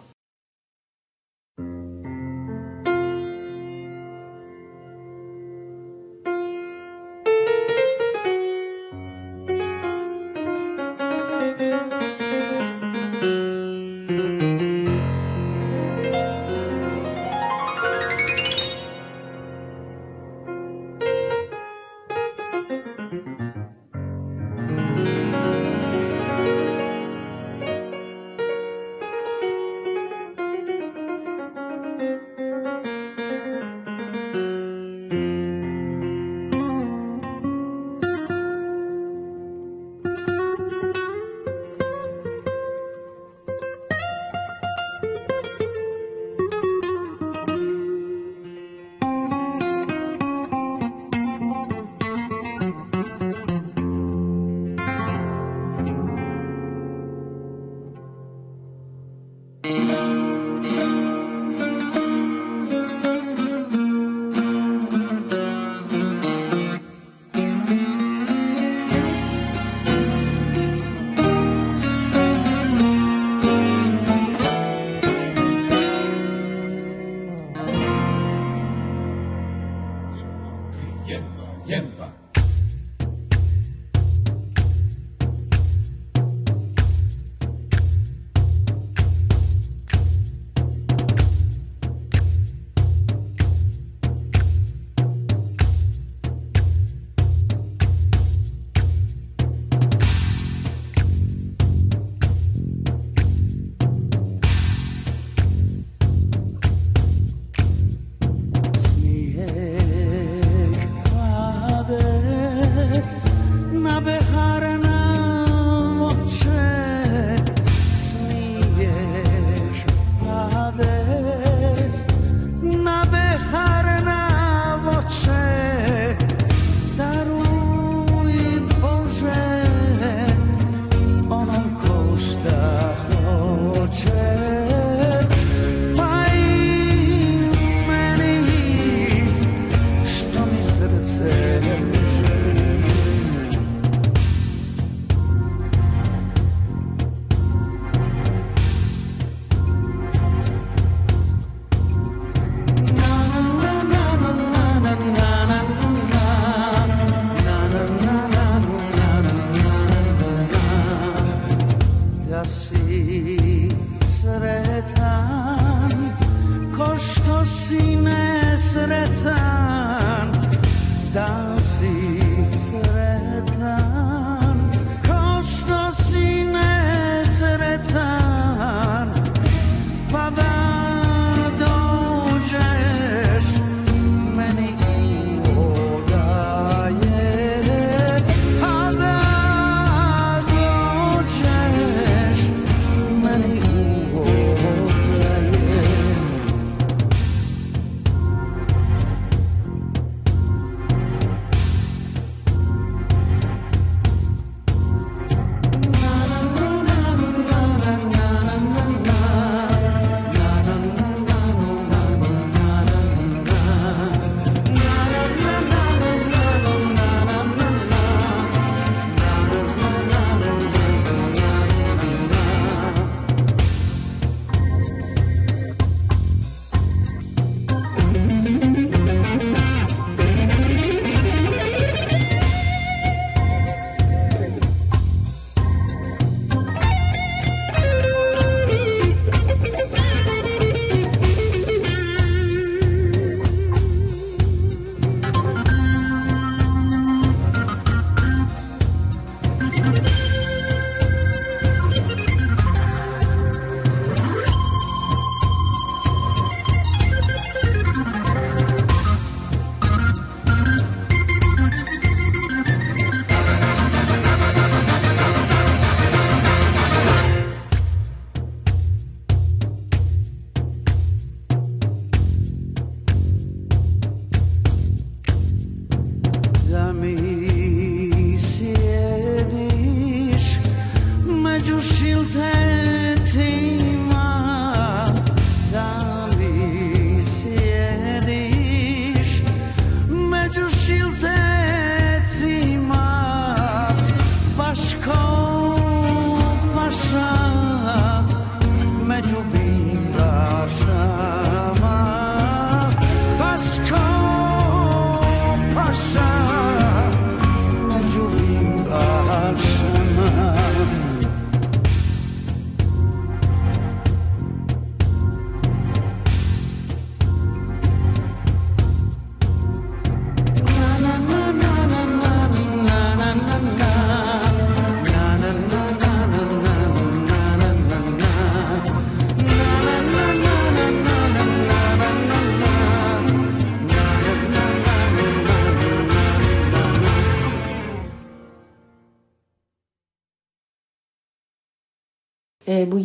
shine. 296.90 297.37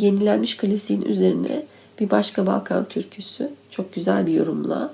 Yenilenmiş 0.04 0.58
klasiğin 0.58 1.02
üzerine 1.02 1.66
bir 2.00 2.10
başka 2.10 2.46
Balkan 2.48 2.86
türküsü 2.86 3.50
çok 3.70 3.94
güzel 3.94 4.28
bir 4.28 4.34
yorumla 4.34 4.94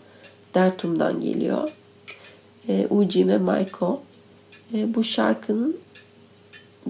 Dertum'dan 0.54 1.22
geliyor. 1.22 1.72
E, 2.68 2.88
Uci 2.90 3.28
ve 3.28 3.38
Mayko. 3.38 4.02
E, 4.74 4.96
bu 4.96 5.04
şarkının 5.04 5.78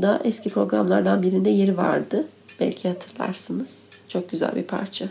da 0.01 0.22
eski 0.24 0.49
programlardan 0.49 1.22
birinde 1.22 1.49
yeri 1.49 1.78
vardı. 1.78 2.28
Belki 2.59 2.88
hatırlarsınız. 2.88 3.84
Çok 4.07 4.32
güzel 4.32 4.55
bir 4.55 4.63
parça. 4.63 5.05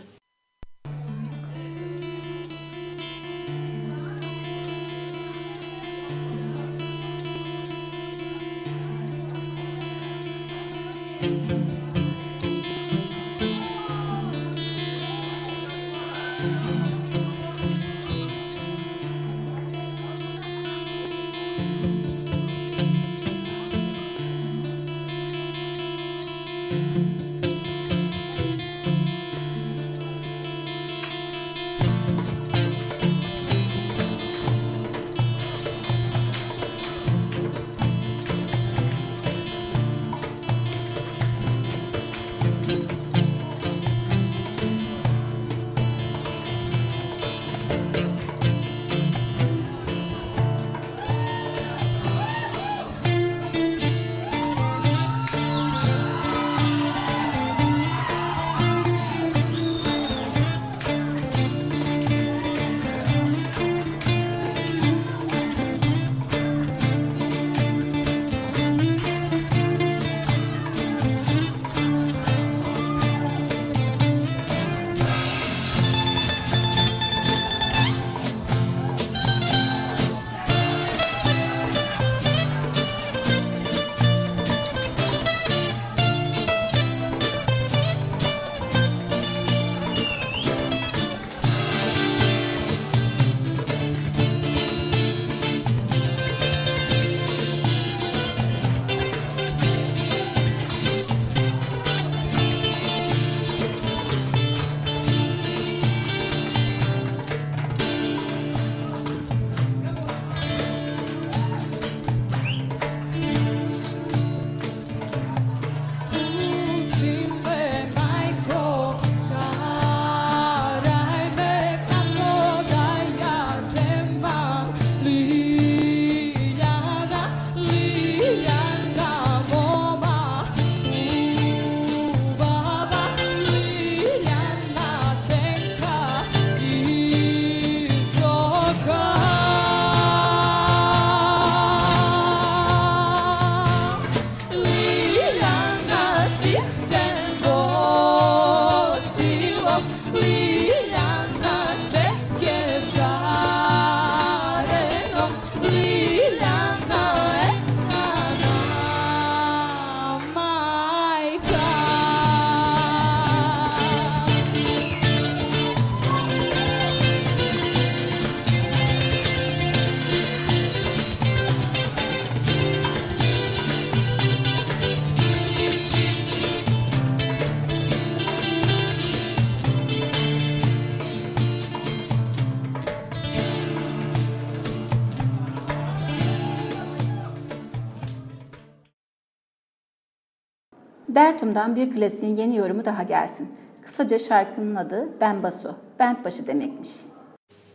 Dertum'dan 191.19 191.75
bir 191.75 191.91
klasiğin 191.91 192.37
yeni 192.37 192.57
yorumu 192.57 192.85
daha 192.85 193.03
gelsin. 193.03 193.49
Kısaca 193.81 194.19
şarkının 194.19 194.75
adı 194.75 195.09
Ben 195.21 195.43
Basu, 195.43 195.75
bent 195.99 196.25
başı 196.25 196.47
demekmiş. 196.47 196.89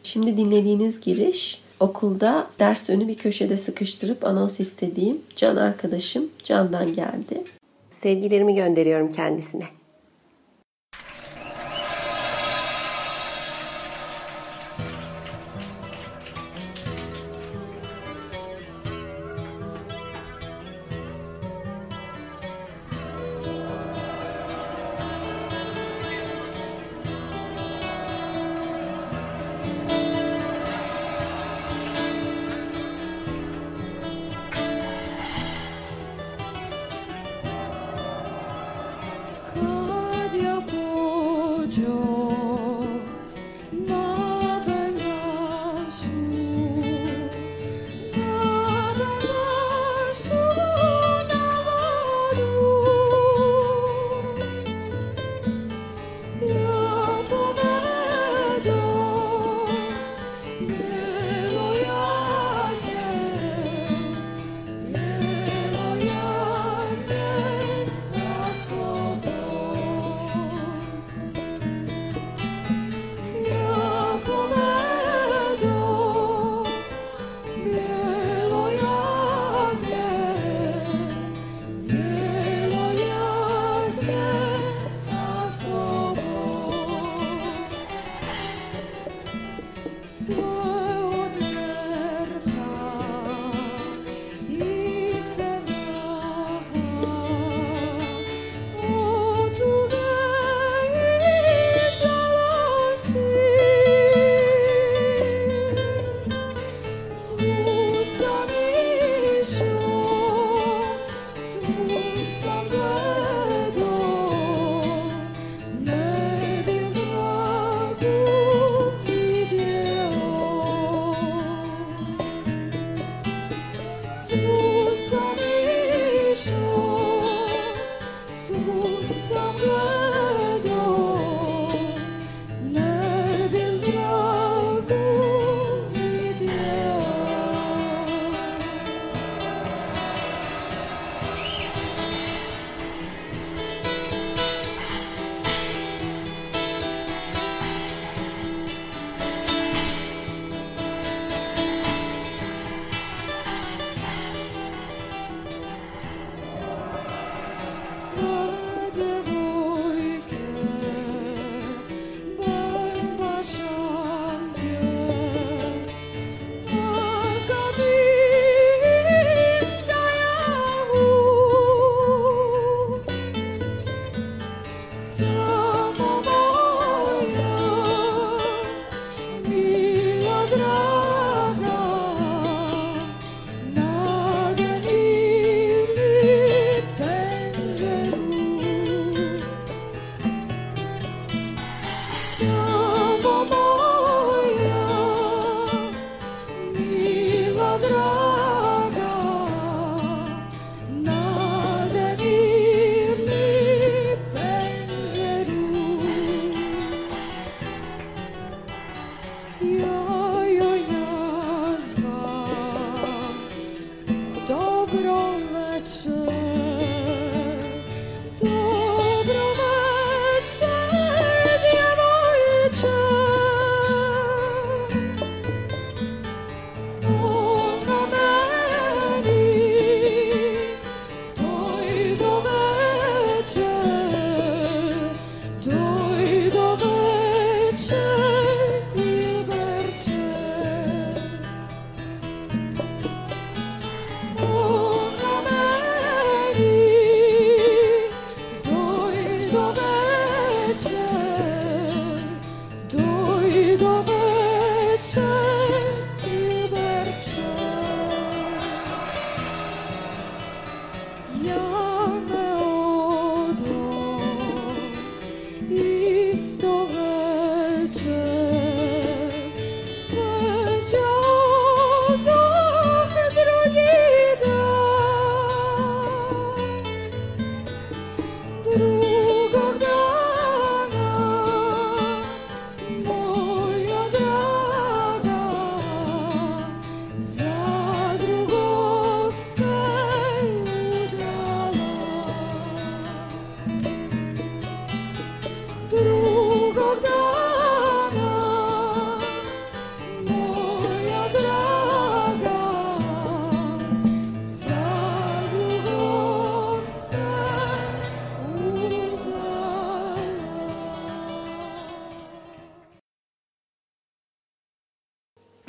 Şimdi 0.03 0.37
dinlediğiniz 0.37 1.01
giriş 1.01 1.62
okulda 1.81 2.47
ders 2.59 2.91
önü 2.91 3.09
bir 3.09 3.16
köşede 3.16 3.57
sıkıştırıp 3.57 4.25
anons 4.25 4.61
istediğim 4.61 5.23
can 5.37 5.57
arkadaşım 5.57 6.29
Can'dan 6.45 6.95
geldi. 6.95 7.45
Sevgilerimi 7.91 8.55
gönderiyorum 8.55 9.12
kendisine. 9.12 9.65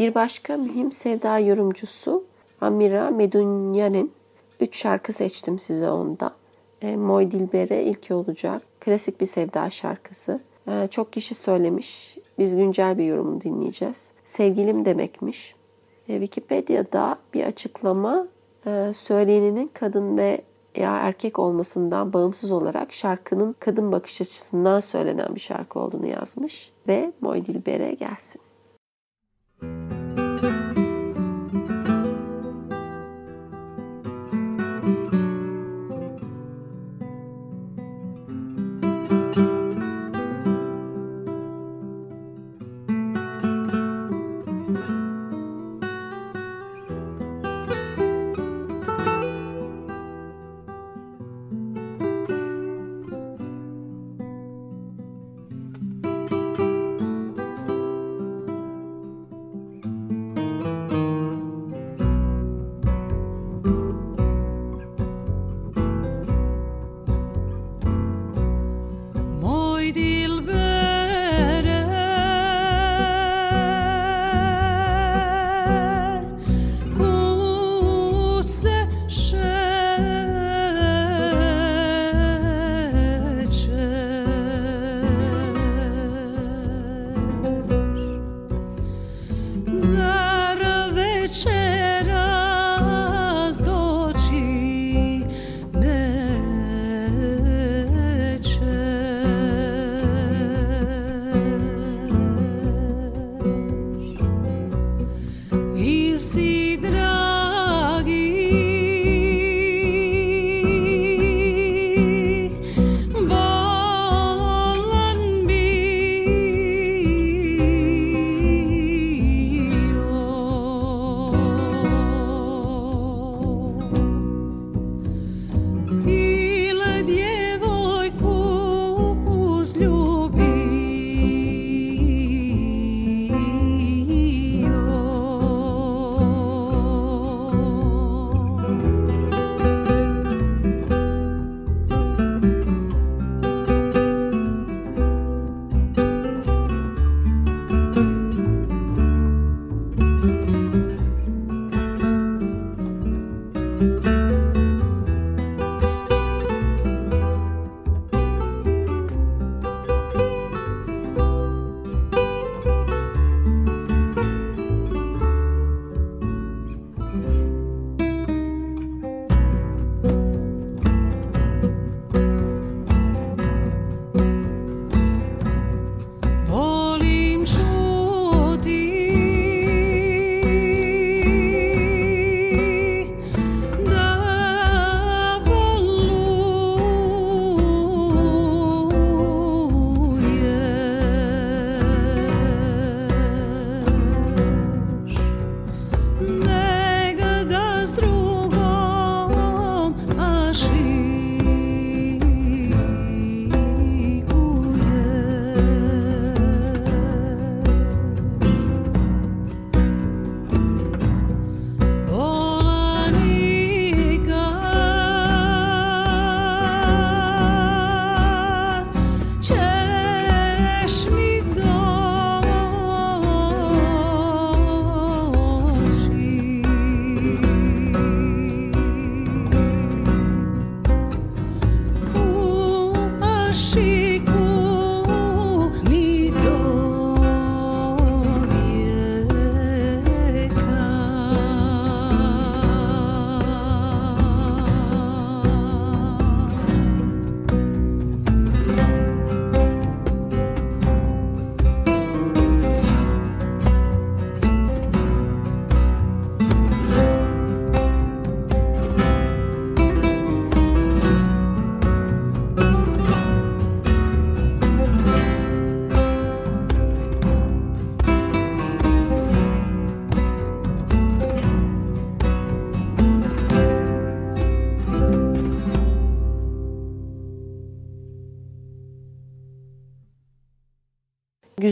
Bir 0.05 0.15
başka 0.15 0.57
mühim 0.57 0.91
sevda 0.91 1.39
yorumcusu 1.39 2.23
Amira 2.61 3.09
Medunyan'ın 3.09 4.11
3 4.59 4.77
şarkı 4.77 5.13
seçtim 5.13 5.59
size 5.59 5.89
onda. 5.89 6.31
E, 6.81 6.95
Moy 6.95 7.31
Dilber'e 7.31 7.83
ilki 7.83 8.13
olacak. 8.13 8.61
Klasik 8.79 9.21
bir 9.21 9.25
sevda 9.25 9.69
şarkısı. 9.69 10.39
E, 10.67 10.87
çok 10.87 11.13
kişi 11.13 11.35
söylemiş. 11.35 12.17
Biz 12.39 12.55
güncel 12.55 12.97
bir 12.97 13.03
yorumunu 13.03 13.41
dinleyeceğiz. 13.41 14.13
Sevgilim 14.23 14.85
demekmiş. 14.85 15.55
E, 16.07 16.19
Wikipedia'da 16.19 17.17
bir 17.33 17.43
açıklama 17.43 18.27
e, 18.65 18.91
söyleyeninin 18.93 19.71
kadın 19.73 20.17
ve 20.17 20.41
ya 20.75 20.97
erkek 20.97 21.39
olmasından 21.39 22.13
bağımsız 22.13 22.51
olarak 22.51 22.93
şarkının 22.93 23.55
kadın 23.59 23.91
bakış 23.91 24.21
açısından 24.21 24.79
söylenen 24.79 25.35
bir 25.35 25.39
şarkı 25.39 25.79
olduğunu 25.79 26.07
yazmış 26.07 26.71
ve 26.87 27.11
Moy 27.21 27.45
Dilber'e 27.45 27.93
gelsin. 27.93 28.44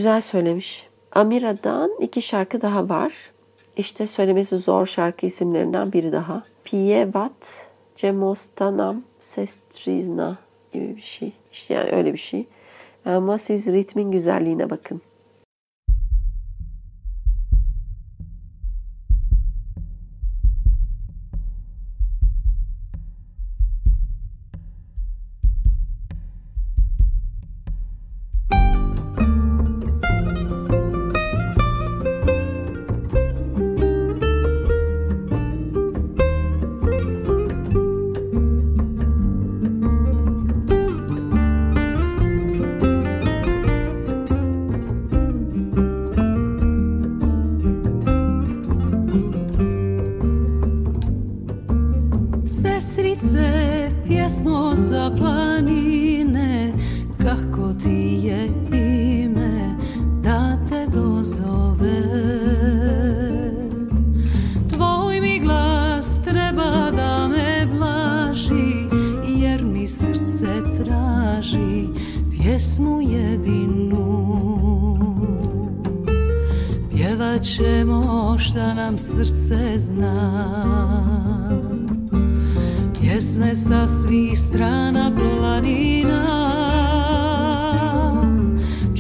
Güzel 0.04 0.22
söylemiş. 0.22 0.88
Amira'dan 1.12 1.92
iki 2.00 2.22
şarkı 2.22 2.62
daha 2.62 2.90
var. 2.90 3.14
İşte 3.78 4.08
söylemesi 4.08 4.58
zor 4.58 4.86
şarkı 4.86 5.26
isimlerinden 5.26 5.94
biri 5.94 6.12
daha. 6.12 6.44
Pijevat 6.64 7.68
Cemostanam 7.96 9.04
Sestrizna 9.20 10.38
gibi 10.74 10.96
bir 10.96 11.02
şey. 11.02 11.32
İşte 11.52 11.74
yani 11.74 11.90
öyle 11.92 12.14
bir 12.14 12.18
şey. 12.18 12.48
Ama 13.06 13.38
siz 13.38 13.74
ritmin 13.74 14.12
güzelliğine 14.12 14.70
bakın. 14.70 15.02
sa 54.90 55.12
planine, 55.18 56.74
kako 57.18 57.74
ti 57.74 58.20
je 58.24 58.50
ime 58.74 59.76
da 60.24 60.58
te 60.70 60.88
dozove. 60.94 62.02
Tvoj 64.74 65.22
mi 65.22 65.40
glas 65.40 66.20
treba 66.24 66.92
da 66.92 67.28
me 67.28 67.68
blaži, 67.78 68.90
jer 69.40 69.64
mi 69.66 69.88
srce 69.88 70.52
traži 70.78 71.88
pjesmu 72.32 73.02
jedinu. 73.02 74.04
Pjevat 76.92 77.42
ćemo 77.42 78.36
šta 78.38 78.74
nam 78.74 78.98
srce 78.98 79.80
zna. 79.80 81.43
Nesme 83.14 83.54
sa 83.56 83.86
svistra 83.88 84.58
strana 84.58 85.12
planina. 85.14 86.22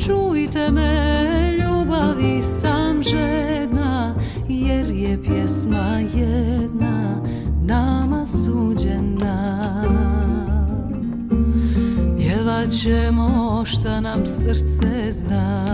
Čujte 0.06 0.72
me, 0.72 1.58
ljubavi 1.58 2.44
sam 2.44 3.04
žedna 3.04 4.16
Jer 4.48 4.92
je 4.92 5.24
piesma 5.24 6.00
jedna 6.14 7.22
nama 7.62 8.26
suđena 8.26 9.84
Pjevat 12.18 12.70
ćemo 12.70 13.64
šta 13.66 14.02
nam 14.02 14.26
srce 14.26 15.12
zna 15.12 15.66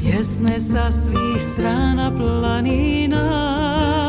piesme 0.00 0.60
sa 0.60 0.90
svih 0.90 1.42
strana 1.42 2.12
planina. 2.16 4.05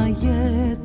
μάγε 0.00 0.76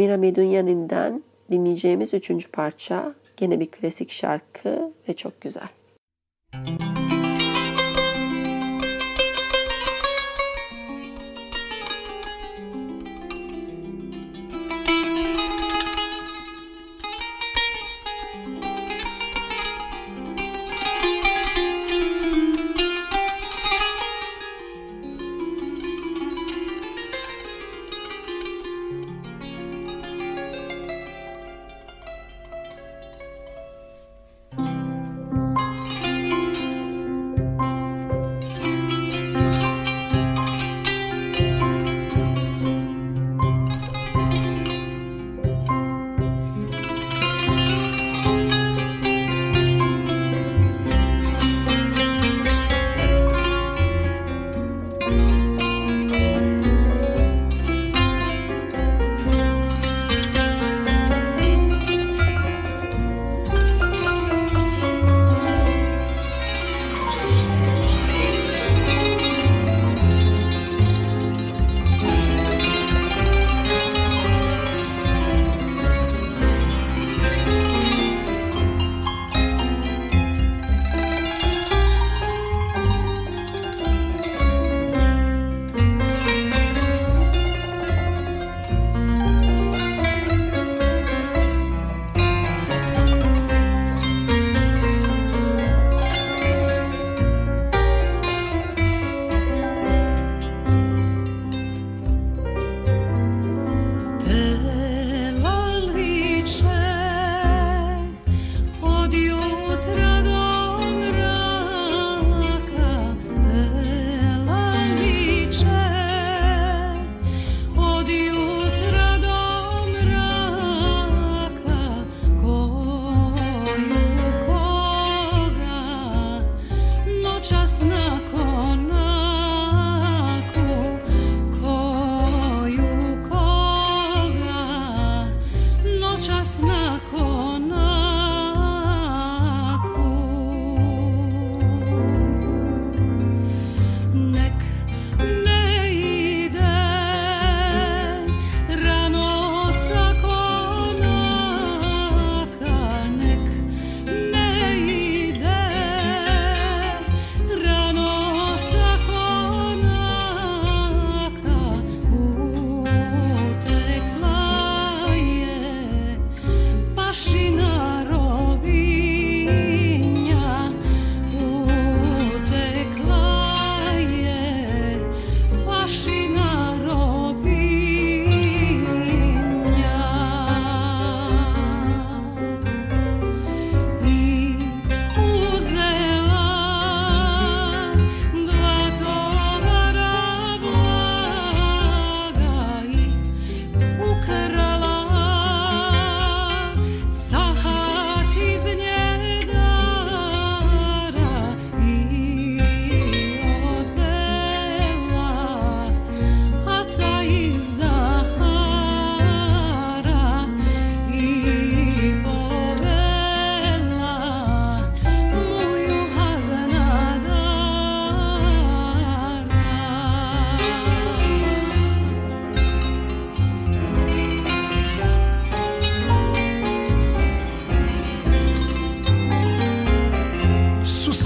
Amira 0.00 0.16
Medunyani'den 0.16 1.22
dinleyeceğimiz 1.50 2.14
üçüncü 2.14 2.50
parça 2.50 3.14
gene 3.36 3.60
bir 3.60 3.70
klasik 3.70 4.10
şarkı 4.10 4.92
ve 5.08 5.12
çok 5.12 5.40
güzel. 5.40 5.68
Müzik 6.54 6.89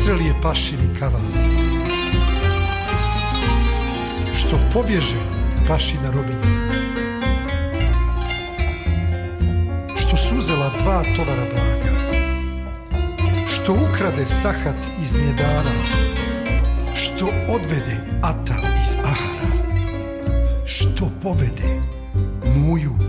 susreli 0.04 0.24
je 0.24 0.34
pašini 0.42 0.98
kavazi 0.98 1.38
Što 4.34 4.58
pobježe 4.72 5.16
pašina 5.68 6.10
robinja 6.10 6.74
Što 9.96 10.16
su 10.16 10.36
uzela 10.36 10.70
dva 10.78 11.02
tovara 11.16 11.44
blaga. 11.44 11.94
Što 13.48 13.72
ukrade 13.72 14.26
sahat 14.26 14.76
iz 15.02 15.14
njedara 15.14 15.72
Što 16.94 17.26
odvede 17.48 17.96
ata 18.22 18.54
iz 18.82 18.94
ahara. 19.04 19.64
Što 20.66 21.10
povede 21.22 21.82
muju 22.56 23.03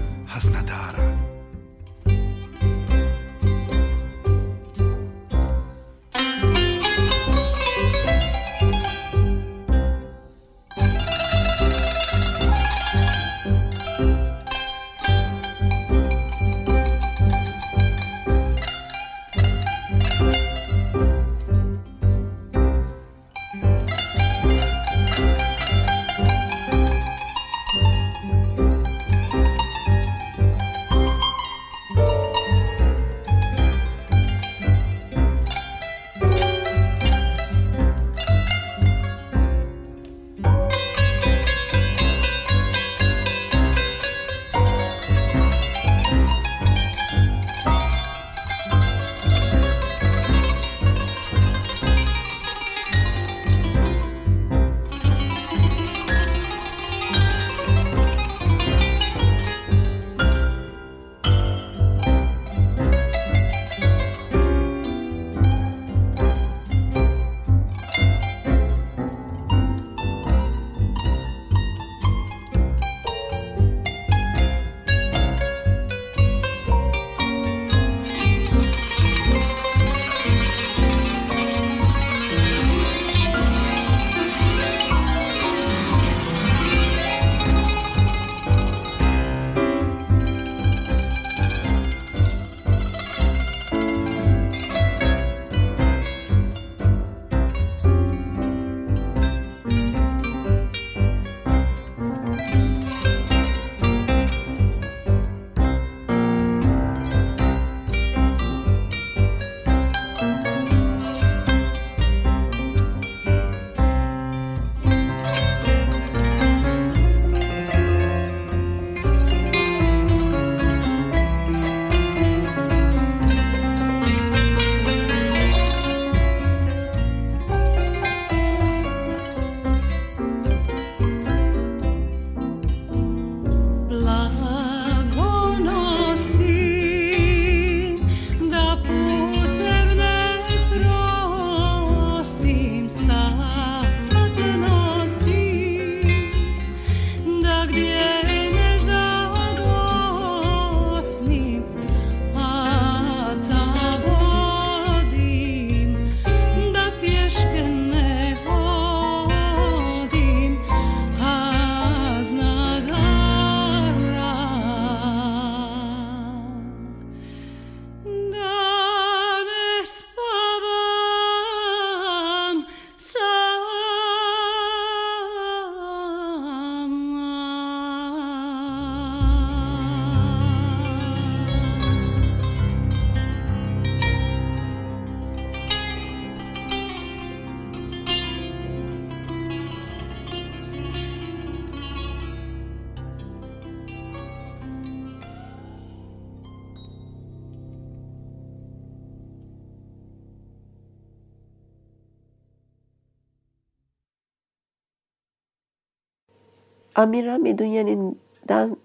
Amira 206.95 207.37
Medunya'nın 207.37 208.17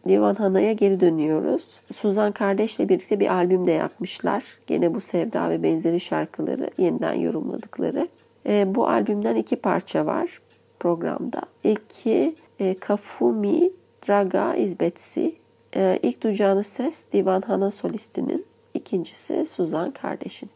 Divanhana'ya 0.09 0.73
geri 0.73 1.01
dönüyoruz. 1.01 1.81
Suzan 1.93 2.33
kardeşle 2.33 2.89
birlikte 2.89 3.21
bir 3.21 3.35
albüm 3.35 3.67
de 3.67 3.73
yapmışlar. 3.73 4.45
Gene 4.67 4.95
bu 4.95 5.01
Sevda 5.01 5.51
ve 5.51 5.63
benzeri 5.63 6.01
şarkıları 6.01 6.71
yeniden 6.79 7.15
yorumladıkları. 7.15 8.09
E, 8.47 8.75
bu 8.75 8.89
albümden 8.89 9.37
iki 9.37 9.57
parça 9.57 10.07
var 10.07 10.41
programda. 10.81 11.41
İlki 11.65 12.35
e, 12.59 12.75
Kafumi 12.75 13.71
Draga 14.09 14.55
İzbetsi. 14.55 15.35
E, 15.77 15.99
ilk 16.03 16.23
duyacağınız 16.23 16.67
ses 16.67 17.13
Divanhana 17.13 17.71
solistinin. 17.71 18.47
İkincisi 18.75 19.45
Suzan 19.45 19.91
kardeşin. 19.91 20.51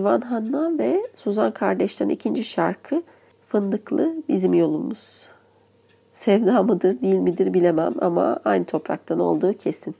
Divan 0.00 0.20
Hanna 0.20 0.78
ve 0.78 1.02
Suzan 1.14 1.52
kardeşten 1.52 2.08
ikinci 2.08 2.44
şarkı 2.44 3.02
Fındıklı 3.48 4.14
Bizim 4.28 4.54
Yolumuz. 4.54 5.28
Sevda 6.12 6.62
mıdır 6.62 7.00
değil 7.00 7.14
midir 7.14 7.54
bilemem 7.54 7.92
ama 8.00 8.40
aynı 8.44 8.64
topraktan 8.64 9.20
olduğu 9.20 9.52
kesin. 9.52 9.94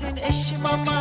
sensin 0.00 0.16
eşim 0.16 0.66
ama 0.66 0.99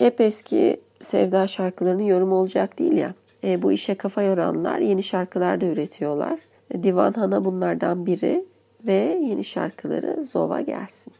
hep 0.00 0.20
eski 0.20 0.80
sevda 1.00 1.46
şarkılarının 1.46 2.02
yorumu 2.02 2.34
olacak 2.34 2.78
değil 2.78 2.92
ya. 2.92 3.14
E, 3.44 3.62
bu 3.62 3.72
işe 3.72 3.94
kafa 3.94 4.22
yoranlar 4.22 4.78
yeni 4.78 5.02
şarkılar 5.02 5.60
da 5.60 5.66
üretiyorlar. 5.66 6.38
Divan 6.82 7.12
Hana 7.12 7.44
bunlardan 7.44 8.06
biri 8.06 8.44
ve 8.86 9.18
yeni 9.22 9.44
şarkıları 9.44 10.22
Zova 10.22 10.60
gelsin. 10.60 11.12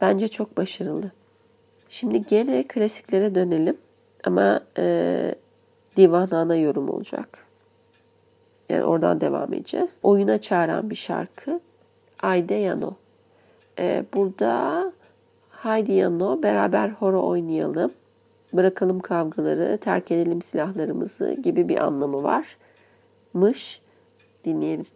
Bence 0.00 0.28
çok 0.28 0.56
başarılı. 0.56 1.10
Şimdi 1.88 2.26
gene 2.26 2.66
klasiklere 2.66 3.34
dönelim 3.34 3.76
ama 4.24 4.60
e, 4.78 5.34
divanana 5.96 6.56
yorum 6.56 6.88
olacak. 6.90 7.46
Yani 8.68 8.84
oradan 8.84 9.20
devam 9.20 9.54
edeceğiz. 9.54 9.98
Oyuna 10.02 10.38
çağıran 10.38 10.90
bir 10.90 10.94
şarkı 10.94 11.60
Ayde 12.22 12.54
Yano. 12.54 12.92
E, 13.78 14.04
burada 14.14 14.92
Haydi 15.50 15.92
Yano 15.92 16.42
beraber 16.42 16.88
horo 16.88 17.26
oynayalım. 17.26 17.92
Bırakalım 18.52 19.00
kavgaları, 19.00 19.78
terk 19.78 20.10
edelim 20.10 20.42
silahlarımızı 20.42 21.32
gibi 21.32 21.68
bir 21.68 21.84
anlamı 21.84 22.22
var. 22.22 22.56
Mış 23.34 23.80
dinleyelim. 24.44 24.86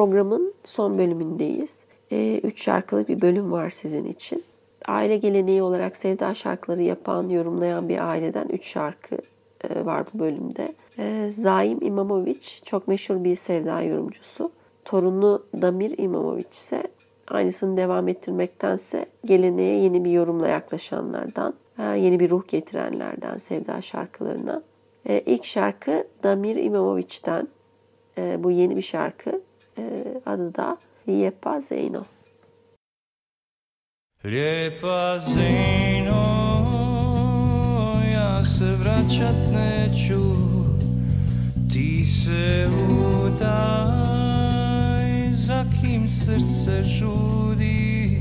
Programın 0.00 0.54
son 0.64 0.98
bölümündeyiz. 0.98 1.84
Ee, 2.12 2.40
üç 2.42 2.64
şarkılı 2.64 3.08
bir 3.08 3.20
bölüm 3.20 3.52
var 3.52 3.70
sizin 3.70 4.04
için. 4.04 4.44
Aile 4.88 5.16
geleneği 5.16 5.62
olarak 5.62 5.96
sevda 5.96 6.34
şarkıları 6.34 6.82
yapan, 6.82 7.28
yorumlayan 7.28 7.88
bir 7.88 8.08
aileden 8.08 8.48
üç 8.48 8.66
şarkı 8.66 9.18
e, 9.64 9.84
var 9.84 10.06
bu 10.14 10.18
bölümde. 10.18 10.74
E, 10.98 11.26
Zaim 11.30 11.82
İmamoviç 11.82 12.62
çok 12.64 12.88
meşhur 12.88 13.24
bir 13.24 13.34
sevda 13.34 13.82
yorumcusu. 13.82 14.50
Torunu 14.84 15.42
Damir 15.62 15.98
İmamoviç 15.98 16.54
ise 16.54 16.82
aynısını 17.28 17.76
devam 17.76 18.08
ettirmektense 18.08 19.06
geleneğe 19.24 19.82
yeni 19.82 20.04
bir 20.04 20.10
yorumla 20.10 20.48
yaklaşanlardan, 20.48 21.54
e, 21.78 21.82
yeni 21.82 22.20
bir 22.20 22.30
ruh 22.30 22.48
getirenlerden 22.48 23.36
sevda 23.36 23.80
şarkılarına. 23.80 24.62
E, 25.08 25.20
ilk 25.20 25.44
şarkı 25.44 26.04
Damir 26.22 26.56
İmamoviç'ten. 26.56 27.48
E, 28.18 28.44
bu 28.44 28.50
yeni 28.50 28.76
bir 28.76 28.82
şarkı. 28.82 29.49
E, 29.80 30.20
adı 30.26 30.54
da 30.54 30.76
Lijepa 31.08 31.60
Zeyno. 31.60 32.04
Lijepa 34.24 35.18
Zeno, 35.18 36.24
ja 38.12 38.44
se 38.44 38.64
vraćat 38.64 39.46
neću, 39.52 40.34
ti 41.72 42.04
se 42.04 42.68
udaj, 43.24 44.52
za 45.32 45.64
kim 45.80 46.08
srce 46.08 46.82
žudi, 46.84 48.20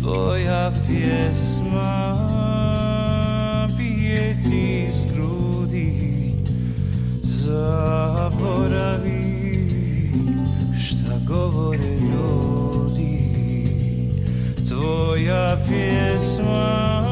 tvoja 0.00 0.72
pjesma 0.88 2.33
Your 15.24 15.56
his. 15.56 17.03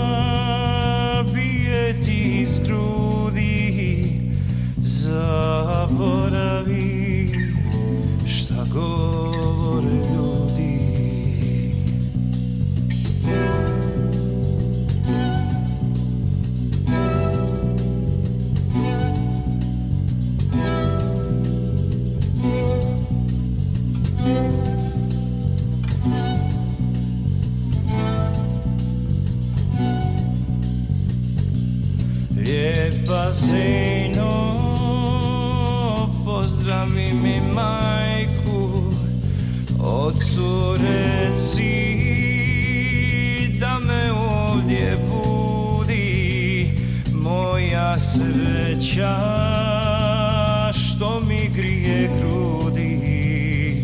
Sreća 48.93 50.73
što 50.73 51.21
mi 51.21 51.49
grije 51.57 52.11
grudi, 52.19 53.77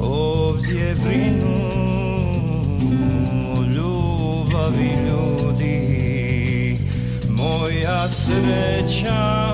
ovdje 0.00 0.94
brinu 1.04 1.56
o 3.56 3.62
ljubavi 3.62 4.90
ljudi. 5.08 6.78
Moja 7.30 8.08
sreća 8.08 9.45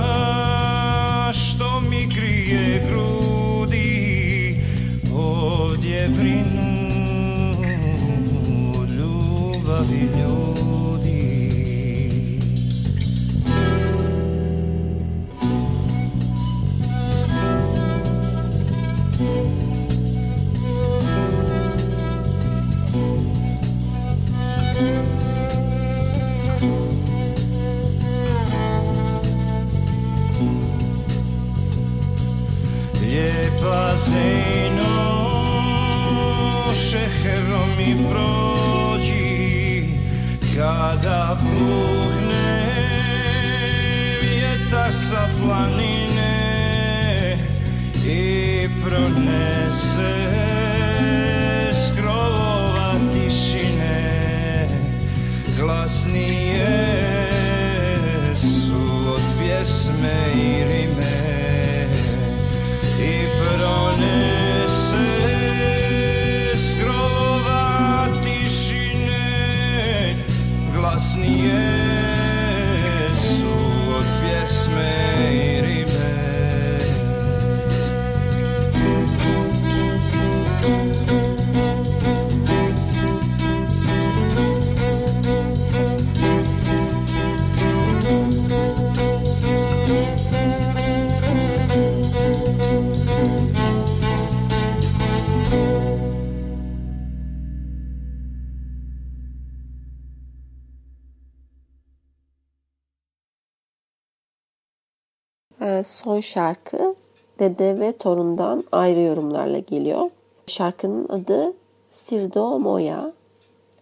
Son 105.82 106.20
şarkı 106.20 106.94
dede 107.38 107.80
ve 107.80 107.92
torundan 107.92 108.64
ayrı 108.72 109.00
yorumlarla 109.00 109.59
geliyor. 109.59 110.10
Şarkının 110.46 111.09
adı 111.09 111.52
Sirdo 111.90 112.59
Moya. 112.59 113.12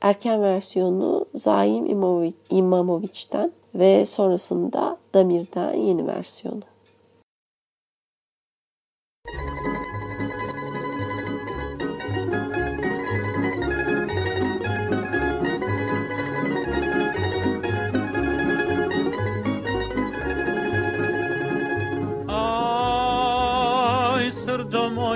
Erken 0.01 0.43
versiyonu 0.43 1.27
Zaim 1.35 1.87
İmamovi- 1.87 2.33
İmamoviç'ten 2.51 3.53
ve 3.75 4.05
sonrasında 4.07 4.97
Damir'den 5.15 5.75
yeni 5.75 6.07
versiyonu. 6.07 6.63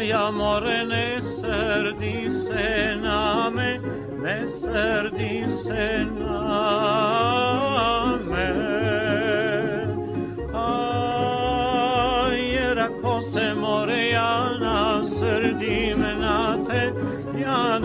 Srdo 0.04 0.30
moja 0.30 0.30
more, 0.30 0.84
ne 0.84 1.20
srdi 1.22 2.30
se 2.30 2.96
na 3.02 3.50
me, 3.50 3.80
ne 4.22 4.48
srdi 4.48 5.50
se 5.50 6.06
na 6.18 7.38
me. 8.28 8.54
Aj, 10.54 12.38
jer 12.52 12.78
ako 12.78 13.22
se 13.22 13.54
more, 13.54 14.08
ja 14.08 14.50
nasrdim 14.60 16.00
na 16.20 16.58
te, 16.68 16.92
ja 17.40 17.78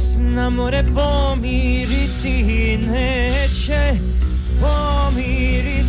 nas 0.00 0.18
Bosna 0.20 0.50
more 0.50 0.84
pomiriti 0.94 2.78
neće 2.78 3.98
Pomiriti 4.60 5.79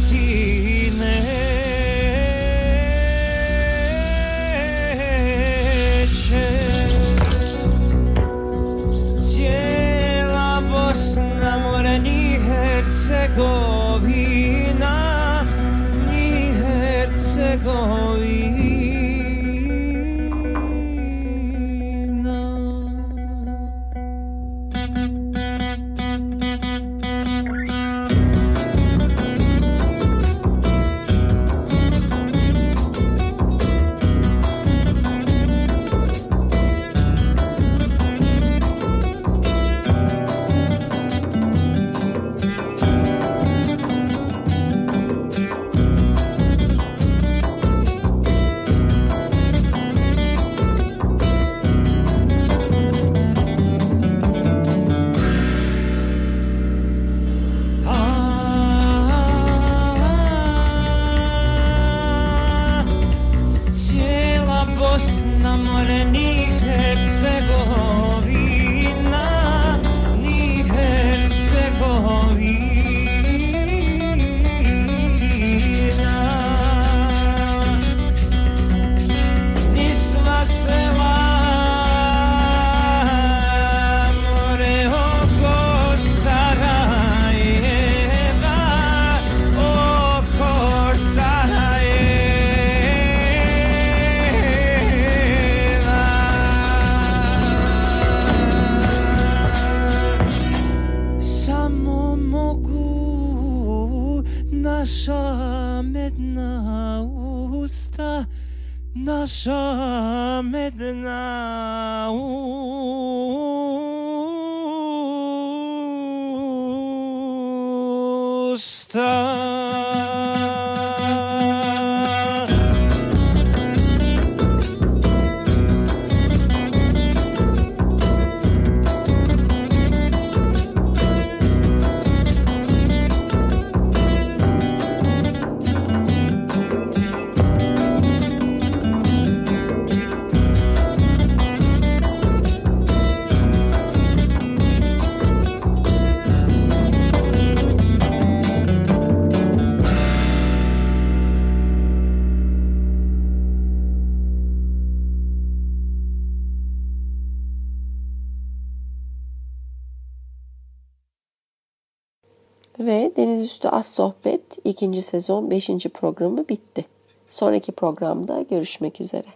Az 163.72 163.94
Sohbet 163.94 164.60
ikinci 164.64 165.02
sezon 165.02 165.50
5. 165.52 165.68
programı 165.94 166.48
bitti. 166.48 166.86
Sonraki 167.30 167.72
programda 167.72 168.42
görüşmek 168.42 169.02
üzere. 169.02 169.28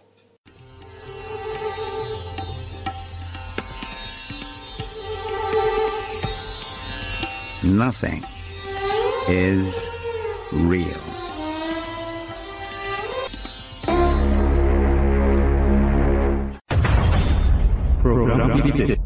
Nothing 7.64 8.22
is 9.28 9.88
real. 10.52 11.00
Program 18.02 18.64
bitti. 18.64 19.00